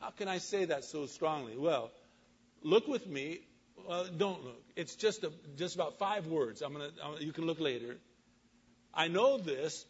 How 0.00 0.10
can 0.10 0.28
I 0.28 0.38
say 0.38 0.66
that 0.66 0.84
so 0.84 1.06
strongly? 1.06 1.56
Well, 1.56 1.90
look 2.62 2.88
with 2.88 3.06
me. 3.06 3.40
Well, 3.88 4.06
don't 4.16 4.44
look. 4.44 4.62
It's 4.76 4.96
just 4.96 5.24
a, 5.24 5.32
just 5.56 5.74
about 5.74 5.98
five 5.98 6.26
words. 6.26 6.62
I'm 6.62 6.72
gonna. 6.72 6.90
You 7.20 7.32
can 7.32 7.46
look 7.46 7.60
later. 7.60 7.96
I 8.92 9.08
know 9.08 9.38
this 9.38 9.84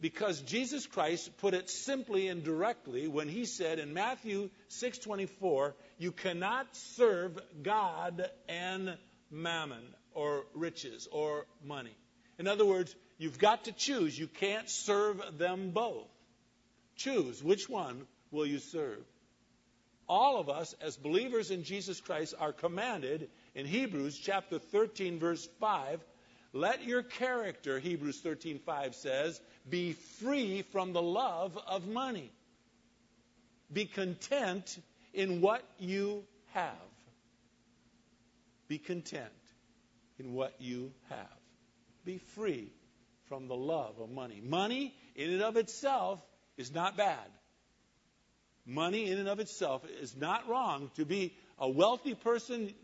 because 0.00 0.40
Jesus 0.42 0.86
Christ 0.86 1.36
put 1.38 1.54
it 1.54 1.70
simply 1.70 2.28
and 2.28 2.44
directly 2.44 3.08
when 3.08 3.28
he 3.28 3.44
said 3.44 3.78
in 3.78 3.94
Matthew 3.94 4.50
6:24, 4.68 5.74
"You 5.98 6.12
cannot 6.12 6.74
serve 6.76 7.38
God 7.62 8.30
and 8.48 8.96
mammon 9.30 9.94
or 10.14 10.46
riches 10.54 11.08
or 11.10 11.46
money." 11.64 11.94
In 12.38 12.46
other 12.46 12.64
words, 12.64 12.94
you've 13.18 13.38
got 13.38 13.64
to 13.64 13.72
choose. 13.72 14.18
You 14.18 14.26
can't 14.26 14.68
serve 14.68 15.20
them 15.38 15.70
both. 15.70 16.08
Choose 16.96 17.42
which 17.42 17.68
one 17.68 18.06
will 18.30 18.46
you 18.46 18.58
serve. 18.58 19.04
All 20.08 20.40
of 20.40 20.48
us 20.48 20.74
as 20.80 20.96
believers 20.96 21.50
in 21.50 21.64
Jesus 21.64 22.00
Christ 22.00 22.34
are 22.38 22.52
commanded 22.52 23.28
in 23.54 23.66
Hebrews 23.66 24.18
chapter 24.18 24.58
13 24.58 25.18
verse 25.18 25.46
5 25.60 26.00
let 26.52 26.84
your 26.84 27.02
character, 27.02 27.78
Hebrews 27.78 28.22
13:5 28.22 28.94
says, 28.94 29.40
be 29.68 29.92
free 29.92 30.62
from 30.62 30.92
the 30.92 31.02
love 31.02 31.58
of 31.66 31.86
money. 31.86 32.32
Be 33.70 33.84
content 33.84 34.78
in 35.12 35.42
what 35.42 35.62
you 35.78 36.24
have. 36.52 36.72
Be 38.66 38.78
content 38.78 39.28
in 40.18 40.32
what 40.32 40.54
you 40.58 40.92
have. 41.10 41.26
Be 42.04 42.18
free 42.18 42.72
from 43.28 43.48
the 43.48 43.56
love 43.56 43.98
of 44.00 44.10
money. 44.10 44.40
Money, 44.42 44.94
in 45.14 45.30
and 45.30 45.42
of 45.42 45.56
itself, 45.56 46.20
is 46.56 46.72
not 46.72 46.96
bad. 46.96 47.30
Money, 48.66 49.10
in 49.10 49.18
and 49.18 49.28
of 49.28 49.40
itself, 49.40 49.82
is 50.02 50.16
not 50.16 50.48
wrong. 50.48 50.90
To 50.96 51.04
be 51.04 51.34
a 51.58 51.68
wealthy 51.68 52.14
person, 52.14 52.74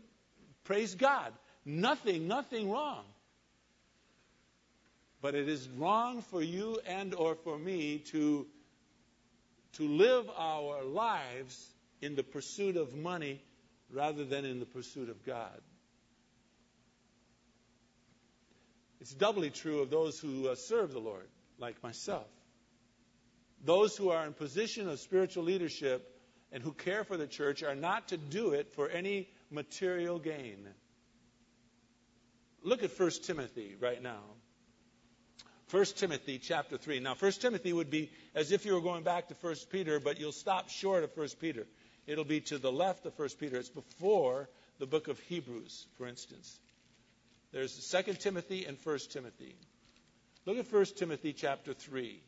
praise 0.63 0.95
God. 0.95 1.31
Nothing, 1.65 2.27
nothing 2.27 2.69
wrong. 2.69 3.03
But 5.21 5.35
it 5.35 5.49
is 5.49 5.67
wrong 5.69 6.21
for 6.21 6.41
you 6.41 6.79
and 6.85 7.13
or 7.15 7.35
for 7.35 7.57
me 7.57 7.99
to, 8.11 8.45
to 9.73 9.87
live 9.87 10.29
our 10.37 10.83
lives 10.83 11.69
in 12.01 12.15
the 12.15 12.23
pursuit 12.23 12.77
of 12.77 12.95
money 12.95 13.41
rather 13.91 14.25
than 14.25 14.45
in 14.45 14.59
the 14.59 14.65
pursuit 14.65 15.09
of 15.09 15.25
God. 15.25 15.61
It's 19.05 19.13
doubly 19.13 19.51
true 19.51 19.81
of 19.81 19.91
those 19.91 20.19
who 20.19 20.47
uh, 20.47 20.55
serve 20.55 20.91
the 20.91 20.99
Lord, 20.99 21.27
like 21.59 21.83
myself. 21.83 22.25
Those 23.63 23.95
who 23.95 24.09
are 24.09 24.25
in 24.25 24.33
position 24.33 24.89
of 24.89 24.99
spiritual 24.99 25.43
leadership 25.43 26.19
and 26.51 26.63
who 26.63 26.71
care 26.71 27.03
for 27.03 27.15
the 27.15 27.27
church 27.27 27.61
are 27.61 27.75
not 27.75 28.07
to 28.07 28.17
do 28.17 28.53
it 28.53 28.73
for 28.73 28.89
any 28.89 29.29
material 29.51 30.17
gain. 30.17 30.67
Look 32.63 32.81
at 32.81 32.99
1 32.99 33.11
Timothy 33.21 33.75
right 33.79 34.01
now. 34.01 34.23
1 35.69 35.85
Timothy 35.97 36.39
chapter 36.39 36.75
3. 36.75 36.99
Now, 36.99 37.13
1 37.13 37.31
Timothy 37.33 37.73
would 37.73 37.91
be 37.91 38.09
as 38.33 38.51
if 38.51 38.65
you 38.65 38.73
were 38.73 38.81
going 38.81 39.03
back 39.03 39.27
to 39.27 39.35
1 39.39 39.55
Peter, 39.71 39.99
but 39.99 40.19
you'll 40.19 40.31
stop 40.31 40.69
short 40.69 41.03
of 41.03 41.15
1 41.15 41.27
Peter. 41.39 41.67
It'll 42.07 42.23
be 42.23 42.41
to 42.41 42.57
the 42.57 42.71
left 42.71 43.05
of 43.05 43.19
1 43.19 43.29
Peter. 43.39 43.57
It's 43.57 43.69
before 43.69 44.49
the 44.79 44.87
book 44.87 45.09
of 45.09 45.19
Hebrews, 45.19 45.85
for 45.95 46.07
instance. 46.07 46.59
There's 47.55 47.89
2 47.89 48.13
Timothy 48.13 48.65
and 48.65 48.77
1 48.83 48.99
Timothy. 49.09 49.55
Look 50.45 50.57
at 50.57 50.71
1 50.71 50.85
Timothy 50.97 51.33
chapter 51.33 51.73
3. 51.73 52.21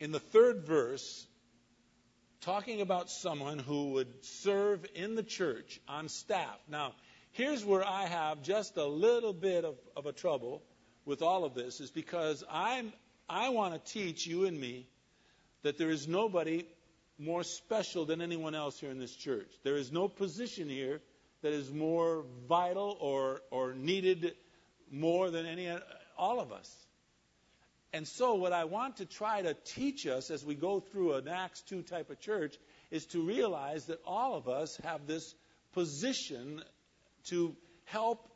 In 0.00 0.12
the 0.12 0.20
third 0.20 0.66
verse, 0.66 1.26
talking 2.42 2.82
about 2.82 3.08
someone 3.08 3.58
who 3.58 3.92
would 3.92 4.24
serve 4.24 4.84
in 4.94 5.14
the 5.14 5.22
church 5.22 5.80
on 5.88 6.08
staff. 6.08 6.58
Now, 6.68 6.92
Here's 7.36 7.62
where 7.62 7.86
I 7.86 8.06
have 8.06 8.40
just 8.40 8.78
a 8.78 8.86
little 8.86 9.34
bit 9.34 9.66
of, 9.66 9.76
of 9.94 10.06
a 10.06 10.12
trouble 10.12 10.62
with 11.04 11.20
all 11.20 11.44
of 11.44 11.52
this, 11.52 11.82
is 11.82 11.90
because 11.90 12.42
I'm, 12.50 12.94
I 13.28 13.50
want 13.50 13.74
to 13.74 13.92
teach 13.92 14.26
you 14.26 14.46
and 14.46 14.58
me 14.58 14.86
that 15.62 15.76
there 15.76 15.90
is 15.90 16.08
nobody 16.08 16.66
more 17.18 17.44
special 17.44 18.06
than 18.06 18.22
anyone 18.22 18.54
else 18.54 18.80
here 18.80 18.90
in 18.90 18.98
this 18.98 19.14
church. 19.14 19.52
There 19.64 19.76
is 19.76 19.92
no 19.92 20.08
position 20.08 20.70
here 20.70 21.02
that 21.46 21.52
is 21.52 21.72
more 21.72 22.24
vital 22.48 22.96
or, 23.00 23.40
or 23.52 23.72
needed 23.72 24.32
more 24.90 25.30
than 25.30 25.46
any 25.46 25.70
all 26.18 26.40
of 26.40 26.50
us. 26.50 26.68
And 27.92 28.04
so 28.08 28.34
what 28.34 28.52
I 28.52 28.64
want 28.64 28.96
to 28.96 29.06
try 29.06 29.42
to 29.42 29.54
teach 29.54 30.08
us 30.08 30.32
as 30.32 30.44
we 30.44 30.56
go 30.56 30.80
through 30.80 31.14
an 31.14 31.28
Acts 31.28 31.62
2 31.68 31.82
type 31.82 32.10
of 32.10 32.18
church 32.18 32.56
is 32.90 33.06
to 33.06 33.24
realize 33.24 33.84
that 33.84 34.00
all 34.04 34.34
of 34.34 34.48
us 34.48 34.76
have 34.82 35.06
this 35.06 35.36
position 35.72 36.62
to 37.28 37.54
help 37.84 38.28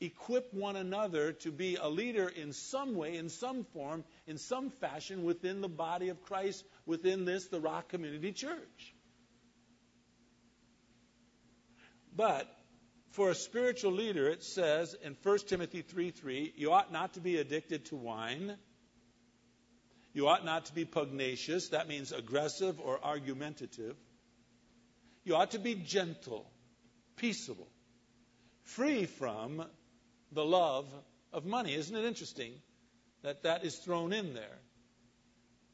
equip 0.00 0.54
one 0.54 0.76
another 0.76 1.32
to 1.32 1.52
be 1.52 1.76
a 1.76 1.90
leader 1.90 2.26
in 2.26 2.54
some 2.54 2.94
way, 2.94 3.16
in 3.16 3.28
some 3.28 3.64
form, 3.74 4.02
in 4.26 4.38
some 4.38 4.70
fashion 4.70 5.24
within 5.24 5.60
the 5.60 5.68
body 5.68 6.08
of 6.08 6.22
Christ, 6.22 6.64
within 6.86 7.26
this, 7.26 7.48
the 7.48 7.60
Rock 7.60 7.88
Community 7.88 8.32
Church. 8.32 8.95
But 12.16 12.48
for 13.10 13.30
a 13.30 13.34
spiritual 13.34 13.92
leader, 13.92 14.28
it 14.28 14.42
says 14.42 14.96
in 15.02 15.16
1 15.22 15.38
Timothy 15.46 15.82
3 15.82 16.10
3, 16.10 16.54
you 16.56 16.72
ought 16.72 16.92
not 16.92 17.14
to 17.14 17.20
be 17.20 17.36
addicted 17.36 17.86
to 17.86 17.96
wine. 17.96 18.56
You 20.14 20.28
ought 20.28 20.44
not 20.44 20.66
to 20.66 20.74
be 20.74 20.86
pugnacious. 20.86 21.68
That 21.68 21.88
means 21.88 22.12
aggressive 22.12 22.80
or 22.80 23.04
argumentative. 23.04 23.96
You 25.24 25.36
ought 25.36 25.50
to 25.50 25.58
be 25.58 25.74
gentle, 25.74 26.50
peaceable 27.16 27.68
free 28.66 29.06
from 29.06 29.64
the 30.32 30.44
love 30.44 30.86
of 31.32 31.44
money. 31.44 31.74
Isn't 31.74 31.96
it 31.96 32.04
interesting 32.04 32.52
that 33.22 33.44
that 33.44 33.64
is 33.64 33.76
thrown 33.76 34.12
in 34.12 34.34
there? 34.34 34.58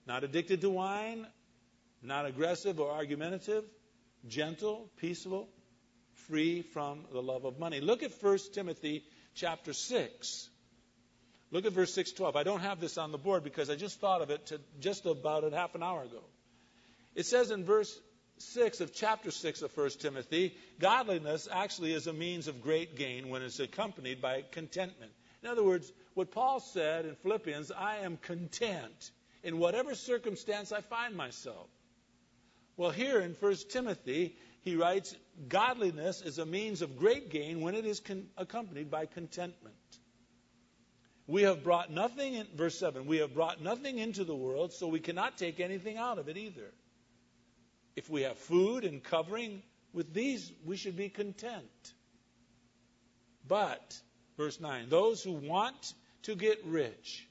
Not 0.06 0.24
addicted 0.24 0.60
to 0.60 0.70
wine, 0.70 1.26
not 2.02 2.26
aggressive 2.26 2.80
or 2.80 2.90
argumentative, 2.90 3.64
gentle, 4.26 4.90
peaceable, 4.98 5.48
free 6.28 6.62
from 6.62 7.04
the 7.12 7.22
love 7.22 7.44
of 7.44 7.58
money. 7.58 7.80
Look 7.80 8.02
at 8.02 8.12
1 8.22 8.38
Timothy 8.52 9.04
chapter 9.34 9.72
6. 9.72 10.48
Look 11.50 11.66
at 11.66 11.72
verse 11.72 11.92
612. 11.92 12.36
I 12.36 12.42
don't 12.42 12.60
have 12.60 12.80
this 12.80 12.96
on 12.96 13.12
the 13.12 13.18
board 13.18 13.44
because 13.44 13.68
I 13.68 13.76
just 13.76 14.00
thought 14.00 14.22
of 14.22 14.30
it 14.30 14.50
just 14.80 15.04
about 15.06 15.50
half 15.52 15.74
an 15.74 15.82
hour 15.82 16.02
ago. 16.02 16.22
It 17.14 17.26
says 17.26 17.50
in 17.50 17.64
verse 17.64 17.94
6 18.38 18.80
of 18.80 18.94
chapter 18.94 19.30
6 19.30 19.62
of 19.62 19.76
1 19.76 19.90
Timothy, 20.00 20.56
godliness 20.80 21.48
actually 21.50 21.92
is 21.92 22.06
a 22.06 22.12
means 22.12 22.48
of 22.48 22.62
great 22.62 22.96
gain 22.96 23.28
when 23.28 23.42
it's 23.42 23.60
accompanied 23.60 24.22
by 24.22 24.42
contentment. 24.50 25.12
In 25.42 25.50
other 25.50 25.62
words, 25.62 25.92
what 26.14 26.30
Paul 26.30 26.60
said 26.60 27.04
in 27.04 27.16
Philippians, 27.16 27.70
I 27.70 27.98
am 27.98 28.16
content 28.16 29.10
in 29.42 29.58
whatever 29.58 29.94
circumstance 29.94 30.72
I 30.72 30.80
find 30.80 31.14
myself. 31.16 31.68
Well, 32.76 32.90
here 32.90 33.20
in 33.20 33.34
1 33.38 33.56
Timothy, 33.68 34.36
he 34.62 34.76
writes, 34.76 35.14
godliness 35.48 36.22
is 36.22 36.38
a 36.38 36.46
means 36.46 36.82
of 36.82 36.96
great 36.96 37.30
gain 37.30 37.60
when 37.60 37.74
it 37.74 37.84
is 37.84 38.00
con- 38.00 38.28
accompanied 38.36 38.90
by 38.90 39.06
contentment. 39.06 39.74
We 41.26 41.42
have 41.42 41.62
brought 41.62 41.90
nothing 41.90 42.34
in, 42.34 42.46
verse 42.56 42.78
7, 42.78 43.06
we 43.06 43.18
have 43.18 43.34
brought 43.34 43.62
nothing 43.62 43.98
into 43.98 44.24
the 44.24 44.34
world, 44.34 44.72
so 44.72 44.88
we 44.88 45.00
cannot 45.00 45.38
take 45.38 45.60
anything 45.60 45.96
out 45.96 46.18
of 46.18 46.28
it 46.28 46.36
either. 46.36 46.72
If 47.94 48.08
we 48.10 48.22
have 48.22 48.38
food 48.38 48.84
and 48.84 49.02
covering, 49.02 49.62
With 49.92 50.14
these 50.14 50.50
we 50.64 50.76
should 50.76 50.96
be 50.96 51.08
content. 51.08 51.94
But, 53.46 54.00
verse 54.36 54.60
9, 54.60 54.88
those 54.88 55.22
who 55.22 55.32
want 55.32 55.94
to 56.22 56.34
get 56.34 56.64
rich, 56.64 57.28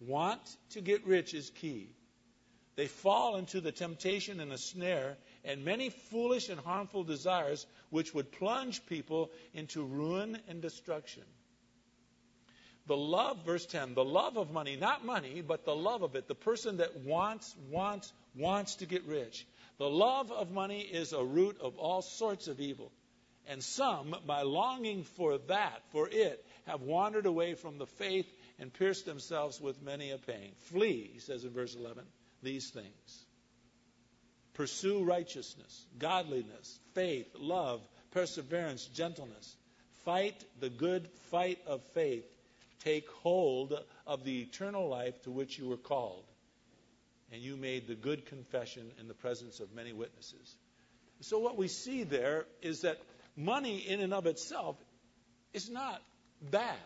want 0.00 0.56
to 0.70 0.80
get 0.80 1.06
rich 1.06 1.32
is 1.32 1.50
key. 1.50 1.94
They 2.76 2.86
fall 2.86 3.36
into 3.36 3.60
the 3.60 3.72
temptation 3.72 4.40
and 4.40 4.52
a 4.52 4.58
snare 4.58 5.16
and 5.44 5.64
many 5.64 5.90
foolish 5.90 6.48
and 6.48 6.60
harmful 6.60 7.04
desires 7.04 7.66
which 7.90 8.12
would 8.14 8.32
plunge 8.32 8.84
people 8.86 9.30
into 9.52 9.84
ruin 9.84 10.38
and 10.48 10.60
destruction. 10.60 11.22
The 12.86 12.96
love, 12.96 13.44
verse 13.46 13.64
10, 13.64 13.94
the 13.94 14.04
love 14.04 14.36
of 14.36 14.50
money, 14.50 14.76
not 14.76 15.04
money, 15.04 15.40
but 15.40 15.64
the 15.64 15.74
love 15.74 16.02
of 16.02 16.16
it, 16.16 16.28
the 16.28 16.34
person 16.34 16.78
that 16.78 16.96
wants, 16.98 17.54
wants, 17.70 18.12
wants 18.36 18.76
to 18.76 18.86
get 18.86 19.06
rich. 19.06 19.46
The 19.78 19.88
love 19.88 20.30
of 20.30 20.50
money 20.50 20.80
is 20.80 21.12
a 21.12 21.24
root 21.24 21.58
of 21.60 21.78
all 21.78 22.02
sorts 22.02 22.46
of 22.46 22.60
evil. 22.60 22.92
And 23.46 23.62
some, 23.62 24.14
by 24.26 24.42
longing 24.42 25.04
for 25.04 25.38
that, 25.38 25.82
for 25.92 26.08
it, 26.08 26.44
have 26.66 26.82
wandered 26.82 27.26
away 27.26 27.54
from 27.54 27.78
the 27.78 27.86
faith 27.86 28.30
and 28.58 28.72
pierced 28.72 29.06
themselves 29.06 29.60
with 29.60 29.82
many 29.82 30.10
a 30.10 30.18
pain. 30.18 30.52
Flee, 30.70 31.10
he 31.12 31.20
says 31.20 31.44
in 31.44 31.50
verse 31.50 31.74
11, 31.74 32.04
these 32.44 32.70
things. 32.70 33.24
Pursue 34.54 35.02
righteousness, 35.02 35.86
godliness, 35.98 36.78
faith, 36.94 37.26
love, 37.36 37.80
perseverance, 38.12 38.86
gentleness. 38.86 39.56
Fight 40.04 40.44
the 40.60 40.70
good 40.70 41.08
fight 41.30 41.58
of 41.66 41.82
faith. 41.94 42.24
Take 42.84 43.08
hold 43.22 43.76
of 44.06 44.24
the 44.24 44.42
eternal 44.42 44.88
life 44.88 45.20
to 45.22 45.30
which 45.30 45.58
you 45.58 45.68
were 45.68 45.76
called. 45.76 46.24
And 47.32 47.42
you 47.42 47.56
made 47.56 47.88
the 47.88 47.94
good 47.96 48.26
confession 48.26 48.92
in 49.00 49.08
the 49.08 49.14
presence 49.14 49.58
of 49.58 49.74
many 49.74 49.92
witnesses. 49.92 50.56
So, 51.20 51.38
what 51.38 51.56
we 51.56 51.68
see 51.68 52.04
there 52.04 52.44
is 52.60 52.82
that 52.82 52.98
money 53.36 53.78
in 53.78 54.00
and 54.00 54.12
of 54.12 54.26
itself 54.26 54.76
is 55.52 55.70
not 55.70 56.02
bad. 56.50 56.76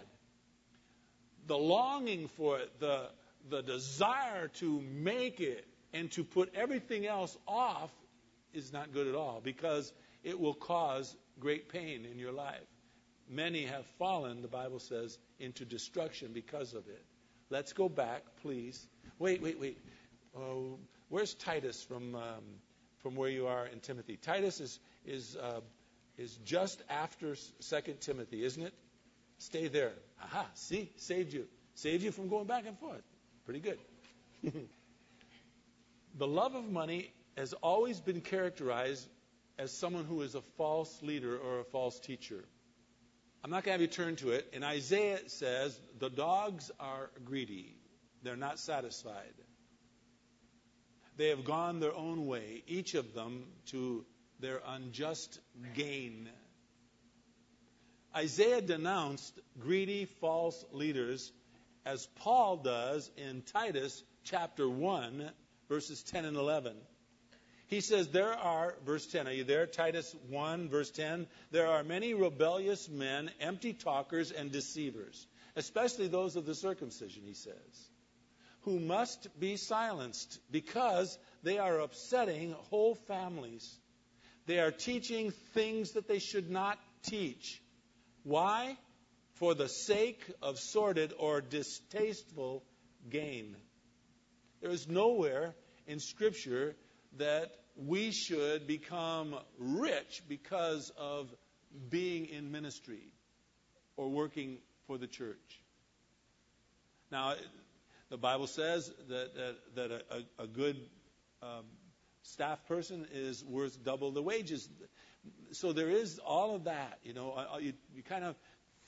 The 1.46 1.58
longing 1.58 2.28
for 2.28 2.60
it, 2.60 2.70
the, 2.78 3.08
the 3.50 3.62
desire 3.62 4.48
to 4.54 4.80
make 4.80 5.40
it 5.40 5.66
and 5.92 6.10
to 6.12 6.24
put 6.24 6.54
everything 6.54 7.06
else 7.06 7.36
off 7.46 7.90
is 8.52 8.72
not 8.72 8.92
good 8.92 9.06
at 9.06 9.14
all 9.14 9.40
because 9.42 9.92
it 10.22 10.38
will 10.38 10.54
cause 10.54 11.14
great 11.38 11.68
pain 11.68 12.06
in 12.10 12.18
your 12.18 12.32
life. 12.32 12.66
Many 13.30 13.66
have 13.66 13.86
fallen, 13.98 14.42
the 14.42 14.48
Bible 14.48 14.78
says, 14.78 15.18
into 15.38 15.64
destruction 15.64 16.32
because 16.32 16.72
of 16.74 16.88
it. 16.88 17.04
Let's 17.50 17.72
go 17.72 17.88
back, 17.88 18.22
please. 18.42 18.86
Wait, 19.18 19.42
wait, 19.42 19.60
wait. 19.60 19.78
Oh, 20.36 20.78
where's 21.08 21.34
Titus 21.34 21.82
from 21.82 22.14
um, 22.14 22.44
from 22.98 23.14
where 23.16 23.30
you 23.30 23.46
are 23.46 23.66
in 23.66 23.80
Timothy? 23.80 24.16
Titus 24.16 24.60
is 24.60 24.80
is 25.06 25.36
uh, 25.36 25.60
is 26.16 26.36
just 26.44 26.82
after 26.90 27.36
Second 27.60 28.00
Timothy, 28.00 28.44
isn't 28.44 28.62
it? 28.62 28.74
Stay 29.38 29.68
there. 29.68 29.92
Aha, 30.22 30.46
see, 30.54 30.90
saved 30.96 31.32
you. 31.32 31.46
Saved 31.74 32.02
you 32.02 32.10
from 32.12 32.28
going 32.28 32.46
back 32.46 32.66
and 32.66 32.78
forth. 32.78 33.02
Pretty 33.48 33.60
good. 33.60 33.78
the 36.18 36.26
love 36.26 36.54
of 36.54 36.70
money 36.70 37.10
has 37.34 37.54
always 37.54 37.98
been 37.98 38.20
characterized 38.20 39.08
as 39.58 39.72
someone 39.72 40.04
who 40.04 40.20
is 40.20 40.34
a 40.34 40.42
false 40.58 41.02
leader 41.02 41.34
or 41.38 41.60
a 41.60 41.64
false 41.64 41.98
teacher. 41.98 42.44
I'm 43.42 43.50
not 43.50 43.64
going 43.64 43.78
to 43.78 43.80
have 43.80 43.80
you 43.80 43.86
turn 43.86 44.16
to 44.16 44.32
it. 44.32 44.50
In 44.52 44.62
Isaiah, 44.62 45.14
it 45.14 45.30
says, 45.30 45.80
The 45.98 46.10
dogs 46.10 46.70
are 46.78 47.08
greedy, 47.24 47.74
they're 48.22 48.36
not 48.36 48.58
satisfied. 48.58 49.32
They 51.16 51.28
have 51.28 51.46
gone 51.46 51.80
their 51.80 51.96
own 51.96 52.26
way, 52.26 52.62
each 52.66 52.92
of 52.92 53.14
them 53.14 53.46
to 53.68 54.04
their 54.40 54.60
unjust 54.66 55.40
gain. 55.74 56.28
Isaiah 58.14 58.60
denounced 58.60 59.40
greedy 59.58 60.04
false 60.04 60.66
leaders 60.70 61.32
as 61.88 62.06
Paul 62.16 62.58
does 62.58 63.10
in 63.16 63.42
Titus 63.42 64.02
chapter 64.24 64.68
1, 64.68 65.30
verses 65.68 66.02
10 66.02 66.24
and 66.24 66.36
11. 66.36 66.76
He 67.66 67.80
says, 67.80 68.08
There 68.08 68.32
are, 68.32 68.74
verse 68.84 69.06
10, 69.06 69.26
are 69.26 69.32
you 69.32 69.44
there? 69.44 69.66
Titus 69.66 70.14
1, 70.28 70.68
verse 70.68 70.90
10. 70.90 71.26
There 71.50 71.66
are 71.66 71.82
many 71.82 72.14
rebellious 72.14 72.88
men, 72.88 73.30
empty 73.40 73.72
talkers, 73.72 74.30
and 74.30 74.50
deceivers, 74.50 75.26
especially 75.56 76.08
those 76.08 76.36
of 76.36 76.46
the 76.46 76.54
circumcision, 76.54 77.22
he 77.26 77.34
says, 77.34 77.90
who 78.62 78.78
must 78.78 79.28
be 79.38 79.56
silenced 79.56 80.38
because 80.50 81.18
they 81.42 81.58
are 81.58 81.78
upsetting 81.78 82.52
whole 82.70 82.94
families 82.94 83.78
they 84.48 84.58
are 84.60 84.70
teaching 84.70 85.30
things 85.52 85.92
that 85.92 86.08
they 86.08 86.18
should 86.18 86.50
not 86.50 86.78
teach. 87.02 87.60
Why? 88.24 88.78
For 89.38 89.54
the 89.54 89.68
sake 89.68 90.24
of 90.42 90.58
sordid 90.58 91.12
or 91.16 91.40
distasteful 91.40 92.64
gain. 93.08 93.56
There 94.60 94.70
is 94.70 94.88
nowhere 94.88 95.54
in 95.86 96.00
Scripture 96.00 96.74
that 97.18 97.52
we 97.76 98.10
should 98.10 98.66
become 98.66 99.36
rich 99.58 100.22
because 100.28 100.90
of 100.98 101.32
being 101.88 102.26
in 102.26 102.50
ministry 102.50 103.12
or 103.96 104.08
working 104.08 104.58
for 104.88 104.98
the 104.98 105.06
church. 105.06 105.62
Now, 107.12 107.34
the 108.10 108.18
Bible 108.18 108.46
says 108.46 108.92
that, 109.08 109.34
that, 109.36 109.56
that 109.76 110.04
a, 110.10 110.42
a, 110.42 110.46
good 110.46 110.76
um, 111.42 111.64
staff 112.22 112.66
person 112.66 113.06
is 113.12 113.44
worth 113.44 113.84
double 113.84 114.10
the 114.10 114.22
wages. 114.22 114.68
So 115.52 115.72
there 115.72 115.90
is 115.90 116.18
all 116.18 116.54
of 116.54 116.64
that, 116.64 116.98
you 117.04 117.14
know, 117.14 117.32
uh, 117.32 117.54
uh, 117.54 117.58
you, 117.58 117.74
you 117.94 118.02
kind 118.02 118.24
of 118.24 118.34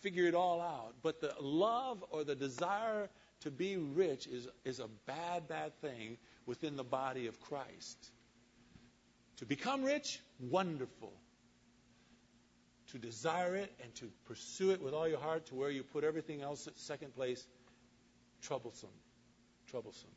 figure 0.01 0.27
it 0.27 0.35
all 0.35 0.61
out. 0.61 0.95
But 1.03 1.21
the 1.21 1.35
love 1.41 2.05
or 2.11 2.25
the 2.25 2.35
desire 2.35 3.09
to 3.41 3.51
be 3.51 3.77
rich 3.77 4.27
is, 4.27 4.49
is 4.65 4.81
a 4.81 4.89
bad, 5.07 5.49
bad 5.49 5.79
thing 5.81 6.19
within 6.47 6.77
the 6.77 6.85
body 6.85 7.27
of 7.27 7.41
Christ. 7.41 8.11
To 9.39 9.47
become 9.47 9.83
rich, 9.83 10.21
wonderful. 10.39 11.13
To 12.93 12.99
desire 12.99 13.57
it 13.57 13.73
and 13.83 13.95
to 13.97 14.11
pursue 14.27 14.71
it 14.71 14.83
with 14.83 14.93
all 14.93 15.09
your 15.09 15.21
heart 15.21 15.47
to 15.47 15.55
where 15.55 15.71
you 15.71 15.83
put 15.83 16.05
everything 16.05 16.43
else 16.43 16.67
at 16.67 16.79
second 16.79 17.15
place, 17.15 17.47
troublesome. 18.43 18.91
Troublesome. 19.69 20.11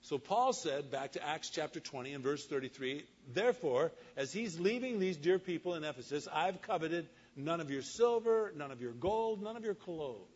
So 0.00 0.18
Paul 0.18 0.52
said, 0.52 0.90
back 0.90 1.12
to 1.12 1.24
Acts 1.24 1.50
chapter 1.50 1.78
20 1.78 2.14
and 2.14 2.24
verse 2.24 2.44
33, 2.46 3.04
Therefore, 3.32 3.92
as 4.16 4.32
he's 4.32 4.58
leaving 4.58 4.98
these 4.98 5.16
dear 5.16 5.38
people 5.38 5.74
in 5.74 5.84
Ephesus, 5.84 6.26
I've 6.32 6.60
coveted 6.62 7.06
none 7.36 7.60
of 7.60 7.70
your 7.70 7.82
silver, 7.82 8.52
none 8.56 8.70
of 8.70 8.80
your 8.80 8.92
gold, 8.92 9.42
none 9.42 9.56
of 9.56 9.64
your 9.64 9.74
clothes. 9.74 10.28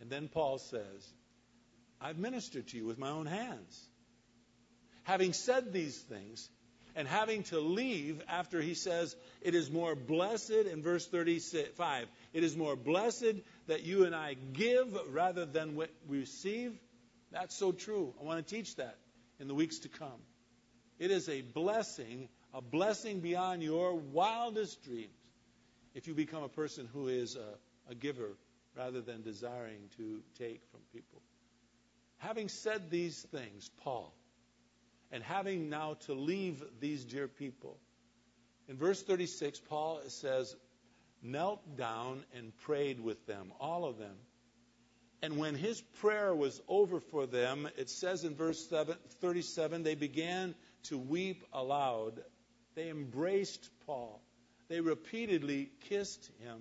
And 0.00 0.10
then 0.10 0.28
Paul 0.28 0.58
says, 0.58 1.12
I've 2.00 2.18
ministered 2.18 2.68
to 2.68 2.76
you 2.76 2.86
with 2.86 2.98
my 2.98 3.10
own 3.10 3.26
hands. 3.26 3.88
Having 5.02 5.32
said 5.32 5.72
these 5.72 5.98
things, 5.98 6.48
and 6.94 7.06
having 7.06 7.44
to 7.44 7.60
leave 7.60 8.22
after 8.28 8.60
he 8.60 8.74
says, 8.74 9.14
It 9.40 9.54
is 9.54 9.70
more 9.70 9.94
blessed, 9.94 10.50
in 10.50 10.82
verse 10.82 11.06
35, 11.06 12.08
it 12.32 12.44
is 12.44 12.56
more 12.56 12.76
blessed 12.76 13.34
that 13.66 13.84
you 13.84 14.04
and 14.04 14.14
I 14.14 14.34
give 14.52 14.96
rather 15.12 15.44
than 15.44 15.80
receive 16.08 16.72
that's 17.30 17.54
so 17.54 17.72
true. 17.72 18.14
I 18.20 18.24
want 18.24 18.46
to 18.46 18.54
teach 18.54 18.76
that 18.76 18.96
in 19.38 19.48
the 19.48 19.54
weeks 19.54 19.80
to 19.80 19.88
come. 19.88 20.20
It 20.98 21.10
is 21.10 21.28
a 21.28 21.42
blessing, 21.42 22.28
a 22.54 22.60
blessing 22.60 23.20
beyond 23.20 23.62
your 23.62 23.94
wildest 23.94 24.82
dreams, 24.82 25.17
if 25.94 26.06
you 26.06 26.14
become 26.14 26.42
a 26.42 26.48
person 26.48 26.88
who 26.92 27.08
is 27.08 27.36
a, 27.36 27.90
a 27.90 27.94
giver 27.94 28.36
rather 28.76 29.00
than 29.00 29.22
desiring 29.22 29.80
to 29.96 30.20
take 30.38 30.60
from 30.70 30.80
people. 30.92 31.20
Having 32.18 32.48
said 32.48 32.90
these 32.90 33.20
things, 33.30 33.70
Paul, 33.82 34.12
and 35.10 35.22
having 35.22 35.70
now 35.70 35.94
to 36.06 36.14
leave 36.14 36.62
these 36.80 37.04
dear 37.04 37.28
people, 37.28 37.78
in 38.68 38.76
verse 38.76 39.02
36, 39.02 39.60
Paul 39.60 40.00
says, 40.08 40.54
knelt 41.22 41.76
down 41.76 42.24
and 42.36 42.56
prayed 42.58 43.00
with 43.00 43.26
them, 43.26 43.52
all 43.58 43.84
of 43.84 43.98
them 43.98 44.16
and 45.20 45.36
when 45.36 45.54
his 45.54 45.80
prayer 45.80 46.34
was 46.34 46.60
over 46.68 47.00
for 47.00 47.26
them, 47.26 47.68
it 47.76 47.90
says 47.90 48.24
in 48.24 48.34
verse 48.34 48.72
37 49.20 49.82
they 49.82 49.96
began 49.96 50.54
to 50.84 50.98
weep 50.98 51.44
aloud. 51.52 52.22
They 52.76 52.88
embraced 52.88 53.68
Paul. 53.84 54.22
They 54.68 54.80
repeatedly 54.80 55.70
kissed 55.88 56.30
him. 56.40 56.60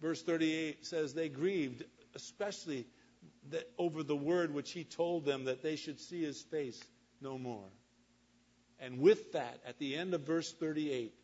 Verse 0.00 0.22
38 0.22 0.84
says 0.84 1.14
they 1.14 1.28
grieved, 1.28 1.84
especially 2.14 2.86
over 3.78 4.02
the 4.02 4.16
word 4.16 4.52
which 4.52 4.72
he 4.72 4.84
told 4.84 5.24
them 5.24 5.44
that 5.44 5.62
they 5.62 5.76
should 5.76 6.00
see 6.00 6.22
his 6.22 6.42
face 6.42 6.82
no 7.20 7.38
more. 7.38 7.68
And 8.78 9.00
with 9.00 9.32
that, 9.32 9.60
at 9.66 9.78
the 9.78 9.96
end 9.96 10.14
of 10.14 10.22
verse 10.22 10.52
38, 10.52 11.14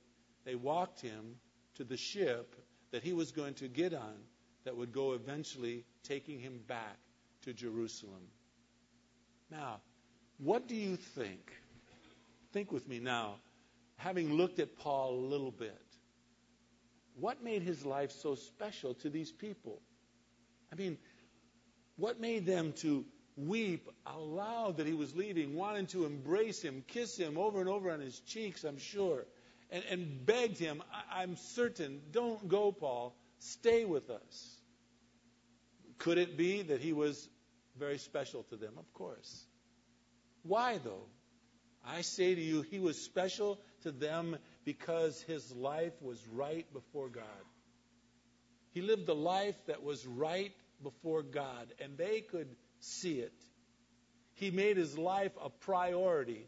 they 0.44 0.54
walked 0.54 1.00
him 1.00 1.36
to 1.76 1.84
the 1.84 1.96
ship 1.96 2.54
that 2.90 3.02
he 3.02 3.12
was 3.12 3.32
going 3.32 3.54
to 3.54 3.68
get 3.68 3.92
on 3.92 4.14
that 4.64 4.76
would 4.76 4.92
go 4.92 5.12
eventually 5.12 5.84
taking 6.04 6.38
him 6.38 6.60
back 6.66 6.96
to 7.42 7.52
Jerusalem. 7.52 8.22
Now, 9.50 9.80
what 10.38 10.68
do 10.68 10.74
you 10.74 10.96
think 10.96 11.52
think 12.52 12.72
with 12.72 12.88
me 12.88 12.98
now, 12.98 13.36
having 14.00 14.32
looked 14.34 14.58
at 14.58 14.78
Paul 14.78 15.14
a 15.14 15.26
little 15.26 15.50
bit, 15.50 15.78
what 17.14 17.44
made 17.44 17.62
his 17.62 17.84
life 17.84 18.10
so 18.10 18.34
special 18.34 18.94
to 18.94 19.10
these 19.10 19.30
people? 19.30 19.80
I 20.72 20.76
mean, 20.76 20.96
what 21.96 22.18
made 22.18 22.46
them 22.46 22.72
to 22.78 23.04
weep 23.36 23.88
aloud 24.06 24.78
that 24.78 24.86
he 24.86 24.94
was 24.94 25.14
leaving, 25.14 25.54
wanting 25.54 25.86
to 25.88 26.06
embrace 26.06 26.62
him, 26.62 26.82
kiss 26.88 27.16
him 27.16 27.36
over 27.36 27.60
and 27.60 27.68
over 27.68 27.90
on 27.90 28.00
his 28.00 28.18
cheeks, 28.20 28.64
I'm 28.64 28.78
sure, 28.78 29.26
and, 29.70 29.84
and 29.90 30.24
begged 30.24 30.58
him, 30.58 30.82
I, 30.92 31.22
I'm 31.22 31.36
certain, 31.36 32.00
don't 32.10 32.48
go, 32.48 32.72
Paul, 32.72 33.14
stay 33.38 33.84
with 33.84 34.08
us. 34.08 34.56
Could 35.98 36.16
it 36.16 36.38
be 36.38 36.62
that 36.62 36.80
he 36.80 36.94
was 36.94 37.28
very 37.78 37.98
special 37.98 38.44
to 38.44 38.56
them? 38.56 38.72
Of 38.78 38.92
course. 38.94 39.44
Why, 40.42 40.78
though? 40.78 41.04
I 41.86 42.00
say 42.00 42.34
to 42.34 42.40
you, 42.40 42.62
he 42.62 42.78
was 42.78 43.00
special 43.00 43.60
to 43.82 43.92
them 43.92 44.36
because 44.64 45.20
his 45.22 45.52
life 45.52 45.92
was 46.00 46.24
right 46.32 46.70
before 46.72 47.08
God. 47.08 47.24
He 48.72 48.82
lived 48.82 49.08
a 49.08 49.14
life 49.14 49.56
that 49.66 49.82
was 49.82 50.06
right 50.06 50.52
before 50.82 51.22
God, 51.22 51.72
and 51.80 51.98
they 51.98 52.20
could 52.20 52.48
see 52.80 53.18
it. 53.18 53.34
He 54.34 54.50
made 54.50 54.76
his 54.76 54.96
life 54.96 55.32
a 55.42 55.50
priority 55.50 56.46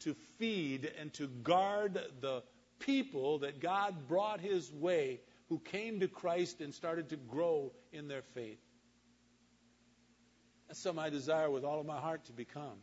to 0.00 0.14
feed 0.38 0.90
and 1.00 1.12
to 1.14 1.26
guard 1.26 2.00
the 2.20 2.42
people 2.78 3.40
that 3.40 3.60
God 3.60 4.08
brought 4.08 4.40
his 4.40 4.70
way 4.72 5.20
who 5.48 5.58
came 5.58 6.00
to 6.00 6.08
Christ 6.08 6.60
and 6.60 6.74
started 6.74 7.10
to 7.10 7.16
grow 7.16 7.72
in 7.92 8.08
their 8.08 8.22
faith. 8.34 8.58
That's 10.68 10.80
something 10.80 11.02
I 11.02 11.10
desire 11.10 11.50
with 11.50 11.64
all 11.64 11.80
of 11.80 11.86
my 11.86 11.98
heart 11.98 12.24
to 12.26 12.32
become. 12.32 12.78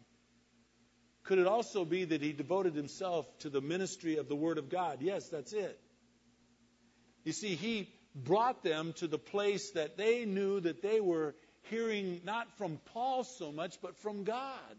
Could 1.24 1.40
it 1.40 1.48
also 1.48 1.86
be 1.86 2.06
that 2.06 2.22
he 2.22 2.34
devoted 2.34 2.76
himself 2.76 3.26
to 3.40 3.50
the 3.50 3.62
ministry 3.62 4.18
of 4.18 4.28
the 4.28 4.36
Word 4.36 4.58
of 4.58 4.70
God? 4.70 4.98
Yes, 5.02 5.30
that's 5.30 5.54
it. 5.54 5.80
You 7.24 7.32
see, 7.32 7.56
he 7.56 7.90
brought 8.14 8.64
them 8.64 8.94
to 8.98 9.08
the 9.08 9.18
place 9.18 9.72
that 9.72 9.98
they 9.98 10.26
knew 10.26 10.60
that 10.60 10.82
they 10.82 11.00
were 11.00 11.34
hearing 11.64 12.22
not 12.26 12.58
from 12.58 12.80
Paul 12.94 13.24
so 13.24 13.52
much, 13.52 13.80
but 13.82 13.98
from 13.98 14.26
God. 14.26 14.78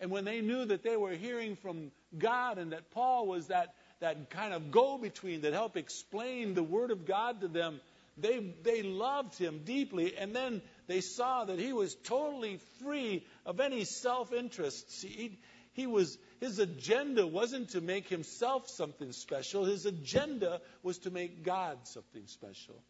And 0.00 0.10
when 0.10 0.24
they 0.24 0.40
knew 0.40 0.64
that 0.64 0.82
they 0.82 0.96
were 0.96 1.12
hearing 1.12 1.56
from 1.56 1.90
God 2.16 2.58
and 2.58 2.72
that 2.72 2.90
Paul 2.90 3.26
was 3.26 3.48
that, 3.48 3.74
that 4.00 4.30
kind 4.30 4.52
of 4.52 4.70
go 4.70 4.98
between 4.98 5.42
that 5.42 5.52
helped 5.52 5.76
explain 5.76 6.54
the 6.54 6.62
Word 6.62 6.90
of 6.90 7.06
God 7.06 7.40
to 7.40 7.48
them, 7.48 7.80
they, 8.16 8.54
they 8.62 8.82
loved 8.82 9.38
him 9.38 9.62
deeply. 9.64 10.16
And 10.16 10.34
then 10.34 10.62
they 10.88 11.02
saw 11.02 11.44
that 11.44 11.58
he 11.58 11.72
was 11.72 11.94
totally 11.94 12.58
free 12.82 13.24
of 13.46 13.60
any 13.60 13.84
self 13.84 14.32
interest. 14.32 14.90
He, 15.02 15.38
he 15.74 15.86
was, 15.86 16.18
his 16.40 16.58
agenda 16.58 17.26
wasn't 17.26 17.70
to 17.70 17.80
make 17.80 18.08
himself 18.08 18.68
something 18.68 19.12
special, 19.12 19.64
his 19.64 19.86
agenda 19.86 20.60
was 20.82 20.98
to 21.00 21.10
make 21.10 21.44
God 21.44 21.78
something 21.84 22.26
special. 22.26 22.82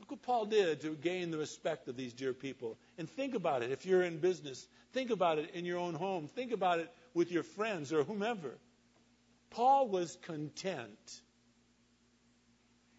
Look 0.00 0.10
what 0.10 0.22
Paul 0.22 0.46
did 0.46 0.82
to 0.82 0.94
gain 0.94 1.30
the 1.30 1.38
respect 1.38 1.88
of 1.88 1.96
these 1.96 2.12
dear 2.12 2.32
people. 2.32 2.76
And 2.98 3.08
think 3.08 3.34
about 3.34 3.62
it 3.62 3.70
if 3.70 3.86
you're 3.86 4.02
in 4.02 4.18
business. 4.18 4.66
Think 4.92 5.10
about 5.10 5.38
it 5.38 5.50
in 5.54 5.64
your 5.64 5.78
own 5.78 5.94
home. 5.94 6.28
Think 6.28 6.52
about 6.52 6.80
it 6.80 6.90
with 7.14 7.32
your 7.32 7.42
friends 7.42 7.92
or 7.92 8.04
whomever. 8.04 8.58
Paul 9.50 9.88
was 9.88 10.16
content. 10.22 11.20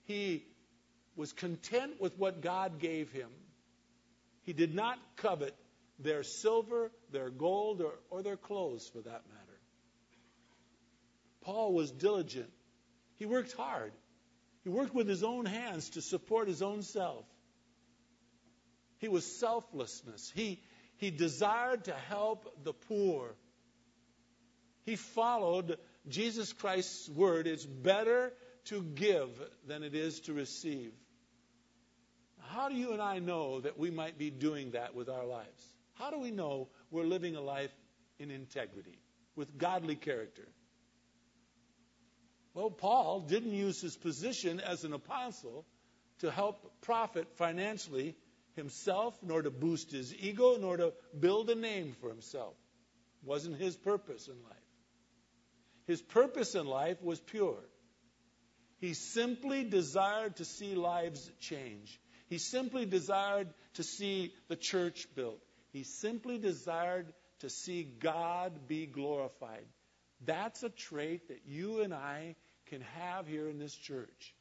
He 0.05 0.45
was 1.15 1.33
content 1.33 2.01
with 2.01 2.17
what 2.17 2.41
God 2.41 2.79
gave 2.79 3.11
him. 3.11 3.29
He 4.49 4.53
did 4.53 4.73
not 4.73 4.97
covet 5.17 5.53
their 5.99 6.23
silver, 6.23 6.89
their 7.11 7.29
gold, 7.29 7.81
or, 7.81 7.93
or 8.09 8.23
their 8.23 8.35
clothes 8.35 8.89
for 8.91 8.97
that 8.97 9.21
matter. 9.29 9.59
Paul 11.41 11.73
was 11.73 11.91
diligent. 11.91 12.49
He 13.17 13.27
worked 13.27 13.53
hard. 13.53 13.91
He 14.63 14.69
worked 14.69 14.95
with 14.95 15.07
his 15.07 15.23
own 15.23 15.45
hands 15.45 15.91
to 15.91 16.01
support 16.01 16.47
his 16.47 16.63
own 16.63 16.81
self. 16.81 17.25
He 18.97 19.07
was 19.07 19.23
selflessness. 19.23 20.31
He, 20.33 20.63
he 20.97 21.11
desired 21.11 21.83
to 21.83 21.93
help 21.93 22.51
the 22.63 22.73
poor. 22.73 23.35
He 24.83 24.95
followed 24.95 25.77
Jesus 26.07 26.53
Christ's 26.53 27.07
word 27.07 27.45
it's 27.45 27.67
better 27.67 28.33
to 28.65 28.81
give 28.81 29.29
than 29.67 29.83
it 29.83 29.93
is 29.93 30.21
to 30.21 30.33
receive. 30.33 30.91
How 32.55 32.67
do 32.67 32.75
you 32.75 32.93
and 32.93 33.01
I 33.01 33.19
know 33.19 33.61
that 33.61 33.77
we 33.77 33.91
might 33.91 34.17
be 34.17 34.31
doing 34.31 34.71
that 34.71 34.95
with 34.95 35.07
our 35.07 35.25
lives? 35.25 35.63
How 35.93 36.09
do 36.09 36.19
we 36.19 36.31
know 36.31 36.69
we're 36.89 37.03
living 37.03 37.35
a 37.35 37.41
life 37.41 37.71
in 38.17 38.31
integrity, 38.31 38.97
with 39.35 39.57
godly 39.57 39.95
character? 39.95 40.47
Well, 42.55 42.71
Paul 42.71 43.21
didn't 43.21 43.53
use 43.53 43.79
his 43.79 43.95
position 43.95 44.59
as 44.59 44.83
an 44.83 44.93
apostle 44.93 45.65
to 46.19 46.31
help 46.31 46.81
profit 46.81 47.27
financially 47.37 48.15
himself, 48.55 49.17
nor 49.21 49.43
to 49.43 49.51
boost 49.51 49.91
his 49.91 50.13
ego, 50.15 50.57
nor 50.59 50.75
to 50.77 50.93
build 51.17 51.49
a 51.51 51.55
name 51.55 51.95
for 52.01 52.09
himself. 52.09 52.55
It 53.21 53.27
wasn't 53.27 53.57
his 53.57 53.75
purpose 53.75 54.27
in 54.27 54.41
life. 54.43 54.57
His 55.85 56.01
purpose 56.01 56.55
in 56.55 56.65
life 56.65 57.01
was 57.03 57.19
pure. 57.19 57.63
He 58.79 58.95
simply 58.95 59.63
desired 59.63 60.37
to 60.37 60.45
see 60.45 60.73
lives 60.73 61.29
change. 61.39 61.99
He 62.29 62.37
simply 62.37 62.85
desired 62.85 63.49
to 63.73 63.83
see 63.83 64.33
the 64.47 64.55
church 64.55 65.07
built. 65.15 65.41
He 65.73 65.83
simply 65.83 66.37
desired 66.37 67.11
to 67.39 67.49
see 67.49 67.83
God 67.83 68.67
be 68.67 68.85
glorified. 68.85 69.65
That's 70.25 70.63
a 70.63 70.69
trait 70.69 71.29
that 71.29 71.41
you 71.47 71.81
and 71.81 71.93
I 71.93 72.35
can 72.67 72.81
have 72.99 73.27
here 73.27 73.49
in 73.49 73.57
this 73.57 73.73
church. 73.73 74.35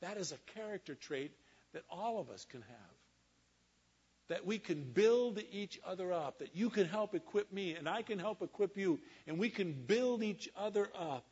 That 0.00 0.16
is 0.18 0.30
a 0.30 0.38
character 0.58 0.94
trait 0.94 1.32
that 1.72 1.82
all 1.90 2.20
of 2.20 2.30
us 2.30 2.44
can 2.44 2.62
have. 2.62 2.96
That 4.28 4.46
we 4.46 4.58
can 4.58 4.82
build 4.82 5.40
each 5.50 5.80
other 5.84 6.12
up, 6.12 6.40
that 6.40 6.54
you 6.54 6.70
can 6.70 6.86
help 6.86 7.14
equip 7.14 7.52
me, 7.52 7.74
and 7.74 7.88
I 7.88 8.02
can 8.02 8.18
help 8.18 8.42
equip 8.42 8.76
you, 8.76 9.00
and 9.26 9.38
we 9.38 9.48
can 9.48 9.72
build 9.72 10.22
each 10.22 10.48
other 10.56 10.88
up 10.96 11.24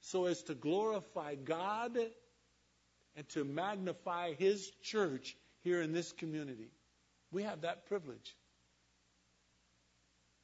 so 0.00 0.26
as 0.26 0.42
to 0.44 0.54
glorify 0.54 1.34
God 1.34 1.98
and 3.18 3.28
to 3.30 3.42
magnify 3.44 4.34
His 4.34 4.70
church 4.84 5.36
here 5.64 5.82
in 5.82 5.92
this 5.92 6.12
community. 6.12 6.70
We 7.32 7.42
have 7.42 7.62
that 7.62 7.86
privilege. 7.86 8.36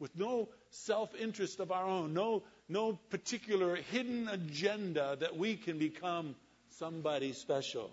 With 0.00 0.18
no 0.18 0.48
self 0.70 1.14
interest 1.14 1.60
of 1.60 1.70
our 1.70 1.86
own, 1.86 2.14
no, 2.14 2.42
no 2.68 2.94
particular 3.10 3.76
hidden 3.76 4.26
agenda 4.28 5.16
that 5.20 5.36
we 5.36 5.54
can 5.54 5.78
become 5.78 6.34
somebody 6.78 7.32
special. 7.32 7.92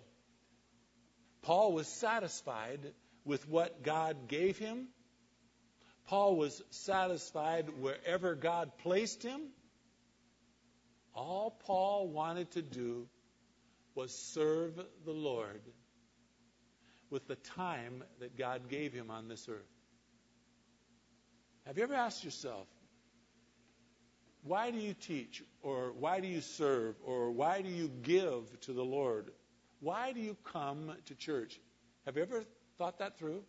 Paul 1.43 1.73
was 1.73 1.87
satisfied 1.87 2.79
with 3.23 3.47
what 3.47 3.83
God 3.83 4.27
gave 4.27 4.57
him. 4.57 4.87
Paul 6.07 6.37
was 6.37 6.59
satisfied 6.71 7.69
wherever 7.79 8.33
God 8.33 8.71
placed 8.79 9.21
him. 9.21 9.41
All 11.13 11.55
Paul 11.65 12.07
wanted 12.07 12.49
to 12.51 12.63
do 12.63 13.07
was 13.95 14.15
serve 14.15 14.75
the 15.05 15.11
Lord 15.11 15.61
with 17.09 17.27
the 17.27 17.35
time 17.35 18.03
that 18.19 18.37
God 18.37 18.69
gave 18.69 18.93
him 18.93 19.11
on 19.11 19.27
this 19.27 19.47
earth. 19.49 19.67
Have 21.65 21.77
you 21.77 21.83
ever 21.83 21.93
asked 21.93 22.23
yourself, 22.23 22.67
why 24.43 24.71
do 24.71 24.79
you 24.79 24.93
teach, 24.93 25.43
or 25.61 25.91
why 25.91 26.19
do 26.19 26.27
you 26.27 26.41
serve, 26.41 26.95
or 27.05 27.31
why 27.31 27.61
do 27.61 27.69
you 27.69 27.91
give 28.01 28.59
to 28.61 28.73
the 28.73 28.83
Lord? 28.83 29.31
Why 29.81 30.13
do 30.13 30.19
you 30.19 30.35
come 30.51 30.91
to 31.05 31.15
church? 31.15 31.59
Have 32.05 32.15
you 32.15 32.23
ever 32.23 32.43
thought 32.77 32.99
that 32.99 33.19
through? 33.19 33.43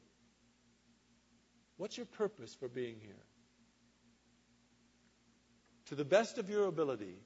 What's 1.78 1.96
your 1.96 2.06
purpose 2.06 2.54
for 2.54 2.68
being 2.68 2.96
here? 3.00 3.24
To 5.86 5.94
the 5.94 6.04
best 6.04 6.36
of 6.36 6.50
your 6.50 6.66
ability, 6.66 7.16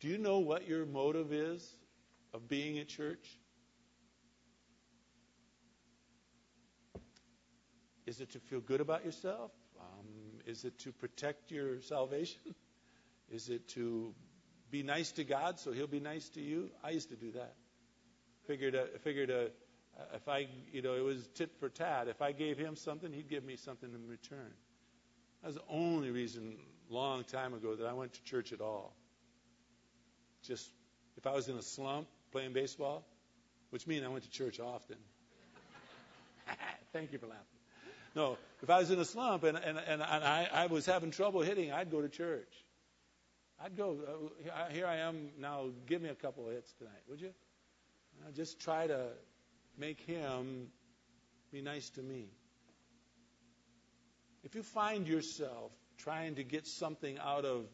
do 0.00 0.08
you 0.08 0.18
know 0.18 0.38
what 0.38 0.68
your 0.68 0.84
motive 0.86 1.32
is 1.32 1.76
of 2.34 2.48
being 2.48 2.78
at 2.78 2.88
church? 2.88 3.26
Is 8.06 8.20
it 8.20 8.32
to 8.32 8.40
feel 8.40 8.60
good 8.60 8.80
about 8.80 9.04
yourself? 9.04 9.50
Um, 9.78 10.40
is 10.46 10.64
it 10.64 10.78
to 10.80 10.92
protect 10.92 11.50
your 11.50 11.80
salvation? 11.82 12.40
Is 13.30 13.50
it 13.50 13.68
to 13.74 14.14
be 14.70 14.82
nice 14.82 15.12
to 15.12 15.24
God 15.24 15.60
so 15.60 15.72
He'll 15.72 15.86
be 15.86 16.00
nice 16.00 16.26
to 16.30 16.40
you? 16.40 16.70
I 16.82 16.90
used 16.90 17.10
to 17.10 17.16
do 17.16 17.32
that. 17.32 17.54
Figured, 18.46 18.74
uh, 18.74 18.84
figured 19.04 19.30
uh, 19.30 19.48
if 20.14 20.26
I, 20.26 20.48
you 20.72 20.80
know, 20.80 20.94
it 20.94 21.04
was 21.04 21.28
tit 21.34 21.50
for 21.60 21.68
tat. 21.68 22.08
If 22.08 22.22
I 22.22 22.32
gave 22.32 22.56
Him 22.56 22.76
something, 22.76 23.12
He'd 23.12 23.28
give 23.28 23.44
me 23.44 23.56
something 23.56 23.92
in 23.92 24.08
return. 24.08 24.54
That 25.42 25.48
was 25.48 25.56
the 25.56 25.62
only 25.68 26.10
reason, 26.10 26.56
long 26.88 27.24
time 27.24 27.52
ago, 27.52 27.76
that 27.76 27.86
I 27.86 27.92
went 27.92 28.14
to 28.14 28.22
church 28.24 28.52
at 28.52 28.62
all. 28.62 28.96
Just 30.44 30.70
if 31.18 31.26
I 31.26 31.32
was 31.32 31.48
in 31.48 31.56
a 31.56 31.62
slump, 31.62 32.08
playing 32.32 32.52
baseball, 32.52 33.04
which 33.70 33.86
means 33.86 34.04
I 34.04 34.08
went 34.08 34.24
to 34.24 34.30
church 34.30 34.60
often. 34.60 34.96
Thank 36.92 37.12
you 37.12 37.18
for 37.18 37.26
laughing. 37.26 37.44
no, 38.14 38.38
if 38.62 38.70
I 38.70 38.78
was 38.78 38.90
in 38.90 38.98
a 38.98 39.04
slump 39.04 39.44
and, 39.44 39.56
and, 39.56 39.78
and 39.78 40.02
I, 40.02 40.48
I 40.52 40.66
was 40.66 40.86
having 40.86 41.10
trouble 41.10 41.40
hitting, 41.40 41.72
I'd 41.72 41.90
go 41.90 42.00
to 42.00 42.08
church. 42.08 42.52
I'd 43.62 43.76
go, 43.76 43.98
uh, 44.46 44.70
here 44.70 44.86
I 44.86 44.98
am 44.98 45.30
now, 45.40 45.66
give 45.86 46.00
me 46.00 46.08
a 46.08 46.14
couple 46.14 46.46
of 46.46 46.52
hits 46.54 46.72
tonight, 46.78 47.02
would 47.08 47.20
you? 47.20 47.30
Uh, 48.24 48.30
just 48.32 48.60
try 48.60 48.86
to 48.86 49.08
make 49.76 50.00
him 50.02 50.68
be 51.52 51.60
nice 51.60 51.90
to 51.90 52.02
me. 52.02 52.26
If 54.44 54.54
you 54.54 54.62
find 54.62 55.08
yourself 55.08 55.72
trying 55.98 56.36
to 56.36 56.44
get 56.44 56.66
something 56.66 57.18
out 57.18 57.44
of 57.44 57.66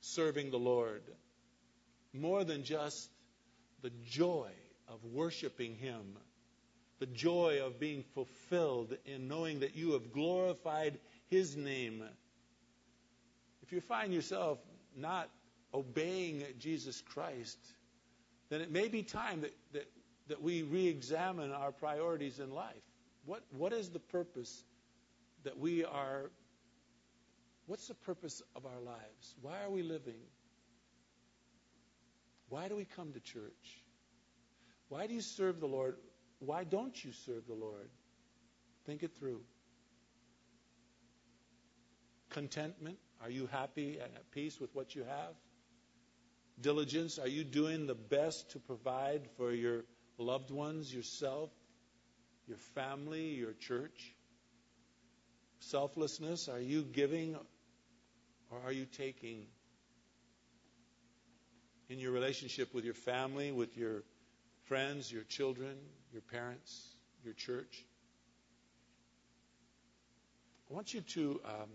serving 0.00 0.50
the 0.50 0.58
Lord, 0.58 1.02
more 2.12 2.44
than 2.44 2.64
just 2.64 3.10
the 3.82 3.92
joy 4.04 4.50
of 4.88 5.04
worshiping 5.04 5.76
Him, 5.76 6.16
the 6.98 7.06
joy 7.06 7.60
of 7.64 7.80
being 7.80 8.04
fulfilled 8.14 8.96
in 9.06 9.28
knowing 9.28 9.60
that 9.60 9.76
you 9.76 9.92
have 9.92 10.12
glorified 10.12 10.98
His 11.28 11.56
name. 11.56 12.02
If 13.62 13.72
you 13.72 13.80
find 13.80 14.12
yourself 14.12 14.58
not 14.96 15.30
obeying 15.72 16.42
Jesus 16.58 17.00
Christ, 17.00 17.58
then 18.48 18.60
it 18.60 18.70
may 18.70 18.88
be 18.88 19.02
time 19.02 19.42
that, 19.42 19.54
that, 19.72 19.90
that 20.28 20.42
we 20.42 20.62
re 20.62 20.88
examine 20.88 21.52
our 21.52 21.72
priorities 21.72 22.40
in 22.40 22.52
life. 22.52 22.74
What, 23.24 23.42
what 23.56 23.72
is 23.72 23.90
the 23.90 24.00
purpose 24.00 24.64
that 25.44 25.58
we 25.58 25.84
are? 25.84 26.30
What's 27.66 27.86
the 27.86 27.94
purpose 27.94 28.42
of 28.56 28.66
our 28.66 28.80
lives? 28.80 29.34
Why 29.40 29.62
are 29.62 29.70
we 29.70 29.82
living? 29.82 30.20
Why 32.50 32.68
do 32.68 32.76
we 32.76 32.84
come 32.84 33.12
to 33.12 33.20
church? 33.20 33.82
Why 34.88 35.06
do 35.06 35.14
you 35.14 35.20
serve 35.20 35.60
the 35.60 35.68
Lord? 35.68 35.96
Why 36.40 36.64
don't 36.64 37.02
you 37.02 37.12
serve 37.12 37.46
the 37.46 37.54
Lord? 37.54 37.88
Think 38.86 39.04
it 39.04 39.12
through. 39.18 39.40
Contentment. 42.30 42.98
Are 43.22 43.30
you 43.30 43.46
happy 43.46 43.98
and 44.02 44.14
at 44.16 44.30
peace 44.32 44.58
with 44.60 44.74
what 44.74 44.96
you 44.96 45.04
have? 45.04 45.34
Diligence. 46.60 47.20
Are 47.20 47.28
you 47.28 47.44
doing 47.44 47.86
the 47.86 47.94
best 47.94 48.50
to 48.50 48.58
provide 48.58 49.28
for 49.36 49.52
your 49.52 49.84
loved 50.18 50.50
ones, 50.50 50.92
yourself, 50.92 51.50
your 52.48 52.58
family, 52.74 53.34
your 53.34 53.52
church? 53.52 54.12
Selflessness. 55.60 56.48
Are 56.48 56.60
you 56.60 56.82
giving 56.82 57.36
or 58.50 58.58
are 58.64 58.72
you 58.72 58.86
taking? 58.86 59.46
In 61.90 61.98
your 61.98 62.12
relationship 62.12 62.72
with 62.72 62.84
your 62.84 62.94
family, 62.94 63.52
with 63.52 63.76
your 63.76 64.04
friends, 64.64 65.12
your 65.12 65.24
children, 65.24 65.76
your 66.12 66.22
parents, 66.22 66.86
your 67.24 67.34
church. 67.34 67.84
I 70.70 70.74
want 70.74 70.94
you 70.94 71.00
to 71.00 71.40
um, 71.44 71.70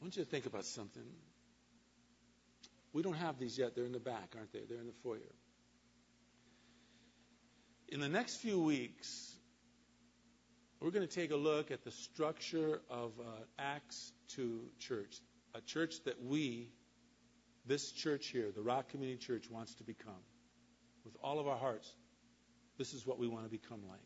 I 0.00 0.04
want 0.04 0.16
you 0.16 0.24
to 0.24 0.30
think 0.30 0.46
about 0.46 0.64
something. 0.64 1.02
We 2.94 3.02
don't 3.02 3.14
have 3.14 3.38
these 3.38 3.58
yet. 3.58 3.74
They're 3.74 3.84
in 3.84 3.92
the 3.92 4.00
back, 4.00 4.34
aren't 4.36 4.52
they? 4.52 4.62
They're 4.66 4.80
in 4.80 4.86
the 4.86 4.94
foyer. 5.02 5.18
In 7.88 8.00
the 8.00 8.08
next 8.08 8.36
few 8.36 8.58
weeks, 8.58 9.36
we're 10.80 10.90
going 10.90 11.06
to 11.06 11.14
take 11.14 11.30
a 11.30 11.36
look 11.36 11.70
at 11.70 11.84
the 11.84 11.90
structure 11.90 12.80
of 12.90 13.12
uh, 13.20 13.24
Acts 13.58 14.12
2 14.28 14.60
church, 14.78 15.20
a 15.56 15.60
church 15.62 16.04
that 16.04 16.22
we 16.22 16.68
this 17.66 17.90
church 17.90 18.28
here, 18.28 18.50
the 18.54 18.62
Rock 18.62 18.90
Community 18.90 19.18
Church, 19.18 19.50
wants 19.50 19.74
to 19.76 19.84
become. 19.84 20.22
With 21.04 21.16
all 21.22 21.38
of 21.40 21.48
our 21.48 21.56
hearts, 21.56 21.90
this 22.78 22.92
is 22.92 23.06
what 23.06 23.18
we 23.18 23.26
want 23.26 23.44
to 23.44 23.50
become 23.50 23.80
like. 23.88 23.98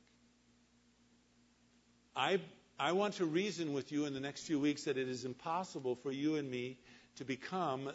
I, 2.17 2.41
I 2.79 2.93
want 2.93 3.15
to 3.15 3.27
reason 3.27 3.73
with 3.73 3.93
you 3.93 4.07
in 4.07 4.15
the 4.15 4.21
next 4.21 4.45
few 4.45 4.61
weeks 4.61 4.85
that 4.85 4.97
it 4.97 5.09
is 5.09 5.25
impossible 5.25 5.97
for 5.97 6.13
you 6.13 6.37
and 6.37 6.51
me 6.51 6.79
to 7.17 7.25
become 7.25 7.91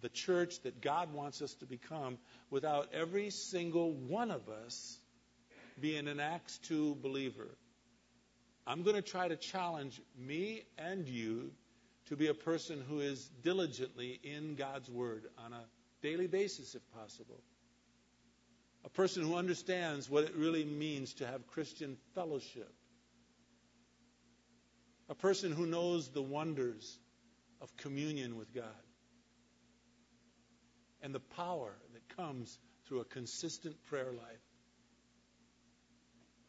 the 0.00 0.08
church 0.08 0.60
that 0.62 0.80
God 0.80 1.12
wants 1.12 1.42
us 1.42 1.54
to 1.54 1.66
become 1.66 2.18
without 2.50 2.88
every 2.92 3.30
single 3.30 3.92
one 3.92 4.30
of 4.30 4.48
us 4.48 4.98
being 5.80 6.08
an 6.08 6.20
Acts 6.20 6.58
2 6.58 6.96
believer. 7.02 7.56
I'm 8.66 8.82
going 8.82 8.96
to 8.96 9.02
try 9.02 9.28
to 9.28 9.36
challenge 9.36 10.00
me 10.18 10.64
and 10.78 11.06
you 11.06 11.52
to 12.14 12.18
be 12.18 12.28
a 12.28 12.34
person 12.34 12.80
who 12.88 13.00
is 13.00 13.28
diligently 13.42 14.20
in 14.22 14.54
God's 14.54 14.88
Word 14.88 15.24
on 15.44 15.52
a 15.52 15.64
daily 16.00 16.28
basis, 16.28 16.76
if 16.76 16.82
possible. 16.92 17.42
A 18.84 18.88
person 18.88 19.24
who 19.24 19.34
understands 19.34 20.08
what 20.08 20.22
it 20.22 20.36
really 20.36 20.64
means 20.64 21.14
to 21.14 21.26
have 21.26 21.44
Christian 21.48 21.96
fellowship. 22.14 22.72
A 25.08 25.14
person 25.16 25.50
who 25.50 25.66
knows 25.66 26.08
the 26.08 26.22
wonders 26.22 26.96
of 27.60 27.76
communion 27.78 28.36
with 28.36 28.54
God 28.54 28.64
and 31.02 31.12
the 31.12 31.20
power 31.20 31.74
that 31.94 32.16
comes 32.16 32.56
through 32.86 33.00
a 33.00 33.04
consistent 33.04 33.74
prayer 33.86 34.12
life. 34.12 34.44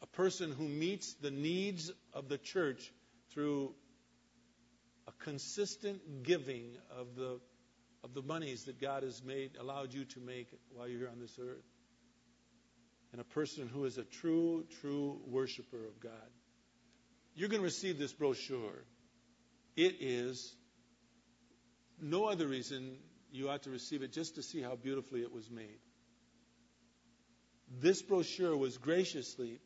A 0.00 0.06
person 0.06 0.52
who 0.52 0.68
meets 0.68 1.14
the 1.14 1.32
needs 1.32 1.90
of 2.12 2.28
the 2.28 2.38
church 2.38 2.92
through 3.30 3.74
a 5.08 5.12
consistent 5.24 6.22
giving 6.22 6.76
of 6.90 7.14
the 7.14 7.40
of 8.06 8.14
the 8.14 8.22
monies 8.22 8.64
that 8.64 8.80
God 8.80 9.02
has 9.02 9.22
made 9.24 9.56
allowed 9.58 9.92
you 9.92 10.04
to 10.04 10.20
make 10.20 10.48
while 10.72 10.86
you're 10.86 11.00
here 11.00 11.08
on 11.08 11.18
this 11.18 11.36
earth. 11.40 11.64
And 13.10 13.20
a 13.20 13.24
person 13.24 13.68
who 13.68 13.84
is 13.84 13.98
a 13.98 14.04
true, 14.04 14.64
true 14.80 15.20
worshiper 15.26 15.84
of 15.84 15.98
God. 15.98 16.30
You're 17.34 17.48
going 17.48 17.60
to 17.60 17.64
receive 17.64 17.98
this 17.98 18.12
brochure. 18.12 18.84
It 19.74 19.96
is 20.00 20.54
no 22.00 22.26
other 22.26 22.46
reason 22.46 22.96
you 23.32 23.48
ought 23.48 23.64
to 23.64 23.70
receive 23.70 24.02
it 24.02 24.12
just 24.12 24.36
to 24.36 24.42
see 24.42 24.62
how 24.62 24.76
beautifully 24.76 25.22
it 25.22 25.32
was 25.32 25.50
made. 25.50 25.80
This 27.80 28.02
brochure 28.02 28.56
was 28.56 28.78
graciously 28.78 29.60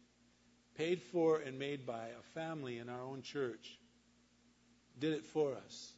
paid 0.77 1.03
for 1.13 1.39
and 1.39 1.59
made 1.59 1.85
by 1.85 2.09
a 2.09 2.23
family 2.35 2.79
in 2.79 2.89
our 2.89 3.03
own 3.03 3.21
church 3.23 3.79
did 5.01 5.15
it 5.15 5.25
for 5.25 5.55
us. 5.67 5.93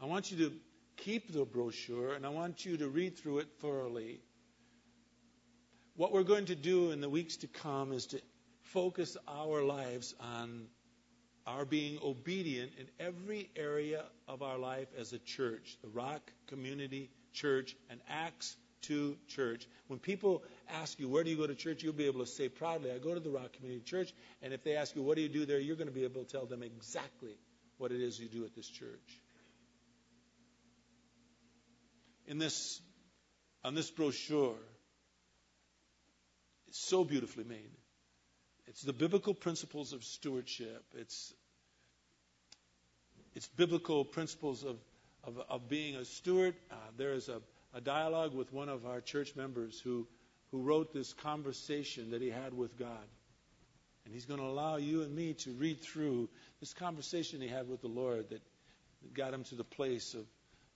I 0.00 0.06
want 0.06 0.30
you 0.30 0.38
to 0.38 0.52
keep 0.96 1.32
the 1.32 1.44
brochure 1.44 2.14
and 2.14 2.24
I 2.24 2.28
want 2.28 2.64
you 2.64 2.76
to 2.78 2.88
read 2.88 3.18
through 3.18 3.38
it 3.38 3.48
thoroughly. 3.60 4.20
What 5.96 6.12
we're 6.12 6.22
going 6.22 6.46
to 6.46 6.54
do 6.54 6.90
in 6.92 7.00
the 7.00 7.10
weeks 7.10 7.36
to 7.38 7.46
come 7.46 7.92
is 7.92 8.06
to 8.06 8.20
focus 8.62 9.16
our 9.28 9.62
lives 9.62 10.14
on 10.20 10.66
our 11.46 11.64
being 11.64 11.98
obedient 12.02 12.72
in 12.78 12.86
every 13.00 13.50
area 13.56 14.04
of 14.28 14.42
our 14.42 14.58
life 14.58 14.88
as 14.96 15.12
a 15.12 15.18
church, 15.18 15.76
the 15.82 15.88
Rock 15.88 16.32
Community 16.46 17.10
Church 17.32 17.76
and 17.90 18.00
Acts 18.08 18.56
2 18.82 19.16
Church. 19.28 19.66
When 19.88 19.98
people 19.98 20.42
ask 20.80 20.98
you, 21.00 21.08
where 21.08 21.24
do 21.24 21.30
you 21.30 21.36
go 21.36 21.46
to 21.46 21.54
church? 21.54 21.82
You'll 21.82 21.92
be 21.92 22.06
able 22.06 22.20
to 22.20 22.26
say 22.26 22.48
proudly, 22.48 22.92
I 22.92 22.98
go 22.98 23.14
to 23.14 23.20
the 23.20 23.30
Rock 23.30 23.52
Community 23.54 23.82
Church. 23.84 24.12
And 24.42 24.52
if 24.52 24.64
they 24.64 24.76
ask 24.76 24.94
you, 24.94 25.02
what 25.02 25.16
do 25.16 25.22
you 25.22 25.28
do 25.28 25.46
there? 25.46 25.58
You're 25.58 25.76
going 25.76 25.88
to 25.88 25.94
be 25.94 26.04
able 26.04 26.22
to 26.24 26.30
tell 26.30 26.46
them 26.46 26.62
exactly 26.62 27.36
what 27.78 27.92
it 27.92 28.00
is 28.00 28.18
you 28.18 28.28
do 28.28 28.44
at 28.44 28.54
this 28.54 28.68
church. 28.68 29.20
In 32.26 32.38
this, 32.38 32.80
on 33.64 33.74
this 33.74 33.90
brochure, 33.90 34.54
it's 36.68 36.78
so 36.78 37.04
beautifully 37.04 37.44
made. 37.44 37.70
It's 38.66 38.82
the 38.82 38.92
biblical 38.92 39.34
principles 39.34 39.92
of 39.92 40.04
stewardship. 40.04 40.84
It's 40.96 41.34
it's 43.34 43.48
biblical 43.48 44.04
principles 44.04 44.62
of, 44.62 44.76
of, 45.24 45.40
of 45.48 45.68
being 45.68 45.96
a 45.96 46.04
steward. 46.04 46.54
Uh, 46.70 46.74
there 46.98 47.12
is 47.12 47.28
a, 47.28 47.40
a 47.74 47.80
dialogue 47.80 48.34
with 48.34 48.52
one 48.52 48.68
of 48.68 48.86
our 48.86 49.00
church 49.00 49.34
members 49.36 49.80
who 49.80 50.06
who 50.52 50.60
wrote 50.60 50.92
this 50.92 51.14
conversation 51.14 52.10
that 52.10 52.22
he 52.22 52.28
had 52.28 52.54
with 52.54 52.78
God. 52.78 53.08
And 54.04 54.14
he's 54.14 54.26
going 54.26 54.40
to 54.40 54.46
allow 54.46 54.76
you 54.76 55.02
and 55.02 55.14
me 55.14 55.34
to 55.34 55.50
read 55.52 55.80
through 55.80 56.28
this 56.60 56.74
conversation 56.74 57.40
he 57.40 57.48
had 57.48 57.68
with 57.68 57.80
the 57.80 57.88
Lord 57.88 58.28
that 58.30 58.42
got 59.14 59.32
him 59.32 59.44
to 59.44 59.54
the 59.54 59.64
place 59.64 60.14
of, 60.14 60.26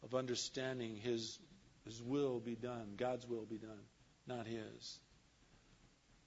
of 0.03 0.14
understanding 0.14 0.97
his, 0.97 1.39
his 1.85 2.03
will 2.03 2.41
be 2.41 2.55
done, 2.55 2.95
God's 2.97 3.27
will 3.27 3.45
be 3.45 3.59
done, 3.59 3.85
not 4.27 4.47
his. 4.47 4.99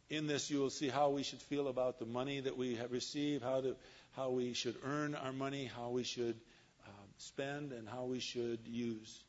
In 0.10 0.28
this, 0.28 0.50
you 0.50 0.60
will 0.60 0.70
see 0.70 0.90
how 0.90 1.10
we 1.10 1.24
should 1.24 1.42
feel 1.42 1.68
about 1.68 2.00
the 2.00 2.06
money 2.06 2.40
that 2.42 2.58
we 2.58 2.76
have 2.76 2.92
received, 2.92 3.44
how, 3.44 3.62
to, 3.62 3.76
how 4.12 4.30
we 4.30 4.54
should 4.54 4.76
earn 4.84 5.16
our 5.16 5.32
money, 5.32 5.70
how 5.76 5.90
we 5.90 6.04
should 6.04 6.36
um, 6.88 7.08
spend, 7.18 7.72
and 7.72 7.88
how 7.88 8.06
we 8.06 8.20
should 8.20 8.60
use, 8.68 9.24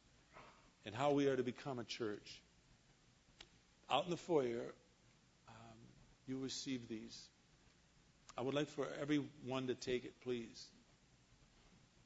and 0.86 0.94
how 0.94 1.12
we 1.12 1.26
are 1.26 1.36
to 1.36 1.42
become 1.42 1.78
a 1.78 1.84
church 1.84 2.40
out 3.90 4.04
in 4.04 4.10
the 4.10 4.16
foyer, 4.16 4.72
um, 5.48 5.76
you 6.26 6.38
receive 6.38 6.88
these. 6.88 7.20
I 8.38 8.42
would 8.42 8.54
like 8.54 8.68
for 8.68 8.86
everyone 9.00 9.66
to 9.66 9.74
take 9.74 10.04
it, 10.04 10.14
please. 10.22 10.66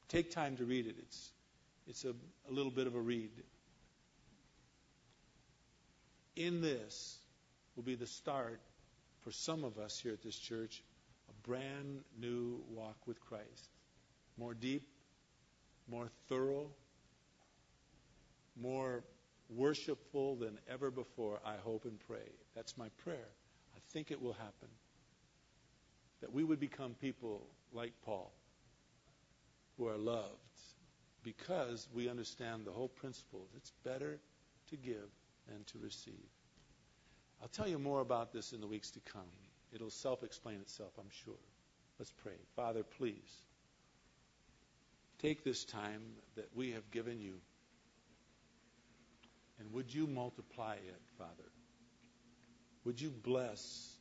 Take 0.09 0.31
time 0.31 0.57
to 0.57 0.65
read 0.65 0.87
it. 0.87 0.97
It's, 0.99 1.31
it's 1.87 2.05
a, 2.05 2.15
a 2.49 2.53
little 2.53 2.71
bit 2.73 2.87
of 2.87 2.95
a 2.95 3.01
read. 3.01 3.31
In 6.37 6.61
this 6.61 7.19
will 7.77 7.83
be 7.83 7.95
the 7.95 8.07
start 8.07 8.61
for 9.23 9.31
some 9.31 9.65
of 9.65 9.79
us 9.79 9.99
here 9.99 10.13
at 10.13 10.23
this 10.23 10.39
church, 10.39 10.83
a 11.29 11.49
brand 11.49 12.01
new 12.19 12.61
walk 12.71 12.97
with 13.07 13.21
Christ. 13.21 13.69
More 14.37 14.55
deep, 14.55 14.89
more 15.89 16.09
thorough, 16.29 16.71
more 18.61 19.05
worshipful 19.49 20.37
than 20.37 20.59
ever 20.69 20.91
before, 20.91 21.41
I 21.45 21.57
hope 21.57 21.85
and 21.85 21.99
pray. 22.01 22.31
That's 22.55 22.77
my 22.77 22.89
prayer. 23.05 23.29
I 23.77 23.81
think 23.91 24.11
it 24.11 24.21
will 24.21 24.33
happen. 24.33 24.69
That 26.21 26.33
we 26.33 26.45
would 26.45 26.61
become 26.61 26.95
people 26.95 27.47
like 27.73 27.93
Paul, 28.05 28.33
who 29.77 29.89
are 29.89 29.99
loved 29.99 30.39
because 31.23 31.89
we 31.93 32.09
understand 32.09 32.65
the 32.65 32.71
whole 32.71 32.89
principle. 32.89 33.47
It's 33.57 33.73
better 33.83 34.19
to 34.69 34.77
give 34.77 35.11
than 35.49 35.65
to 35.65 35.79
receive. 35.79 36.29
I'll 37.43 37.49
tell 37.49 37.69
you 37.69 37.79
more 37.79 38.01
about 38.01 38.33
this 38.33 38.53
in 38.53 38.61
the 38.61 38.67
weeks 38.67 38.91
to 38.93 39.01
come. 39.01 39.23
It'll 39.73 39.91
self 39.91 40.23
explain 40.23 40.61
itself, 40.61 40.93
I'm 40.99 41.11
sure. 41.11 41.35
Let's 41.99 42.13
pray. 42.13 42.37
Father, 42.55 42.83
please 42.83 43.43
take 45.19 45.45
this 45.45 45.65
time 45.65 46.03
that 46.37 46.49
we 46.55 46.73
have 46.73 46.91
given 46.91 47.21
you 47.21 47.35
and 49.59 49.73
would 49.73 49.93
you 49.93 50.07
multiply 50.07 50.75
it, 50.75 51.01
Father? 51.19 51.51
Would 52.85 53.01
you 53.01 53.11
bless 53.11 53.97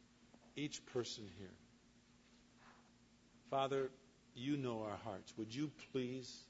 each 0.55 0.85
person 0.87 1.23
here? 1.37 1.53
Father, 3.49 3.89
you 4.35 4.57
know 4.57 4.83
our 4.83 4.97
hearts. 5.03 5.33
Would 5.37 5.53
you 5.53 5.71
please 5.91 6.43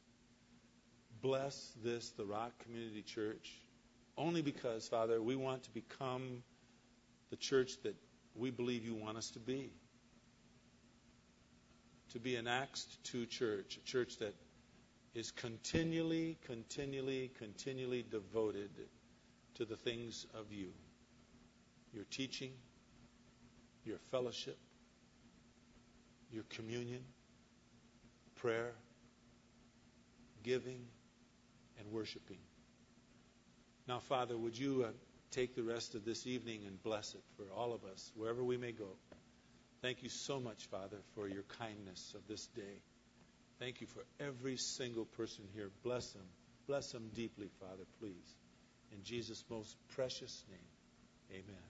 bless 1.22 1.74
this, 1.84 2.12
the 2.12 2.26
Rock 2.26 2.52
Community 2.64 3.02
Church, 3.02 3.52
only 4.18 4.42
because, 4.42 4.88
Father, 4.88 5.22
we 5.22 5.36
want 5.36 5.64
to 5.64 5.72
become 5.72 6.44
the 7.30 7.36
church 7.36 7.82
that 7.84 7.96
we 8.36 8.52
believe 8.52 8.86
you 8.86 8.96
want 8.96 9.18
us 9.18 9.32
to 9.32 9.40
be. 9.40 9.72
To 12.14 12.20
be 12.20 12.36
an 12.36 12.48
Acts 12.48 12.98
2 13.06 13.26
church, 13.26 13.78
a 13.78 13.86
church 13.86 14.18
that 14.20 14.36
is 15.16 15.32
continually, 15.32 16.38
continually, 16.46 17.32
continually 17.38 18.06
devoted 18.10 18.70
to 19.56 19.66
the 19.66 19.76
things 19.76 20.26
of 20.34 20.52
you 20.52 20.70
your 21.94 22.06
teaching, 22.06 22.52
your 23.86 24.00
fellowship, 24.10 24.58
your 26.32 26.44
communion, 26.50 27.02
prayer, 28.36 28.72
giving, 30.42 30.82
and 31.80 31.92
worshiping. 31.92 32.40
Now, 33.88 34.00
Father, 34.00 34.36
would 34.36 34.58
you 34.58 34.86
uh, 34.88 34.92
take 35.32 35.56
the 35.56 35.64
rest 35.64 35.94
of 35.94 36.04
this 36.04 36.26
evening 36.26 36.62
and 36.66 36.82
bless 36.82 37.14
it 37.14 37.24
for 37.38 37.46
all 37.56 37.74
of 37.74 37.84
us, 37.84 38.12
wherever 38.16 38.44
we 38.44 38.58
may 38.58 38.72
go? 38.72 38.88
Thank 39.82 40.02
you 40.02 40.10
so 40.10 40.40
much, 40.40 40.66
Father, 40.72 40.98
for 41.14 41.28
your 41.28 41.44
kindness 41.60 42.14
of 42.16 42.26
this 42.28 42.48
day. 42.48 42.82
Thank 43.60 43.82
you 43.82 43.88
for 43.88 44.04
every 44.20 44.58
single 44.58 45.06
person 45.06 45.44
here. 45.54 45.70
Bless 45.84 46.12
them. 46.12 46.26
Bless 46.68 46.92
them 46.92 47.10
deeply, 47.14 47.50
Father, 47.60 47.84
please. 48.00 48.43
In 48.94 49.04
Jesus' 49.04 49.44
most 49.50 49.76
precious 49.96 50.44
name, 50.50 51.40
amen. 51.42 51.62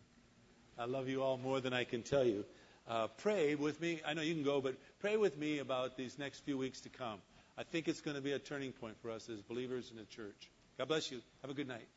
I 0.78 0.86
love 0.86 1.08
you 1.08 1.24
all 1.24 1.38
more 1.38 1.62
than 1.62 1.74
I 1.74 1.84
can 1.84 2.04
tell 2.04 2.24
you. 2.24 2.46
Uh, 2.88 3.08
pray 3.08 3.56
with 3.56 3.80
me. 3.80 4.02
I 4.06 4.14
know 4.14 4.22
you 4.22 4.34
can 4.34 4.44
go, 4.44 4.60
but 4.60 4.76
pray 5.00 5.16
with 5.16 5.38
me 5.38 5.60
about 5.60 5.96
these 5.96 6.20
next 6.20 6.42
few 6.42 6.58
weeks 6.58 6.82
to 6.82 6.90
come. 6.90 7.20
I 7.58 7.64
think 7.64 7.88
it's 7.88 8.02
going 8.02 8.16
to 8.16 8.22
be 8.22 8.34
a 8.34 8.40
turning 8.40 8.72
point 8.72 8.96
for 9.02 9.12
us 9.12 9.30
as 9.30 9.42
believers 9.42 9.90
in 9.92 9.98
the 9.98 10.06
church. 10.06 10.50
God 10.78 10.88
bless 10.88 11.12
you. 11.12 11.22
Have 11.42 11.52
a 11.52 11.54
good 11.54 11.68
night. 11.68 11.88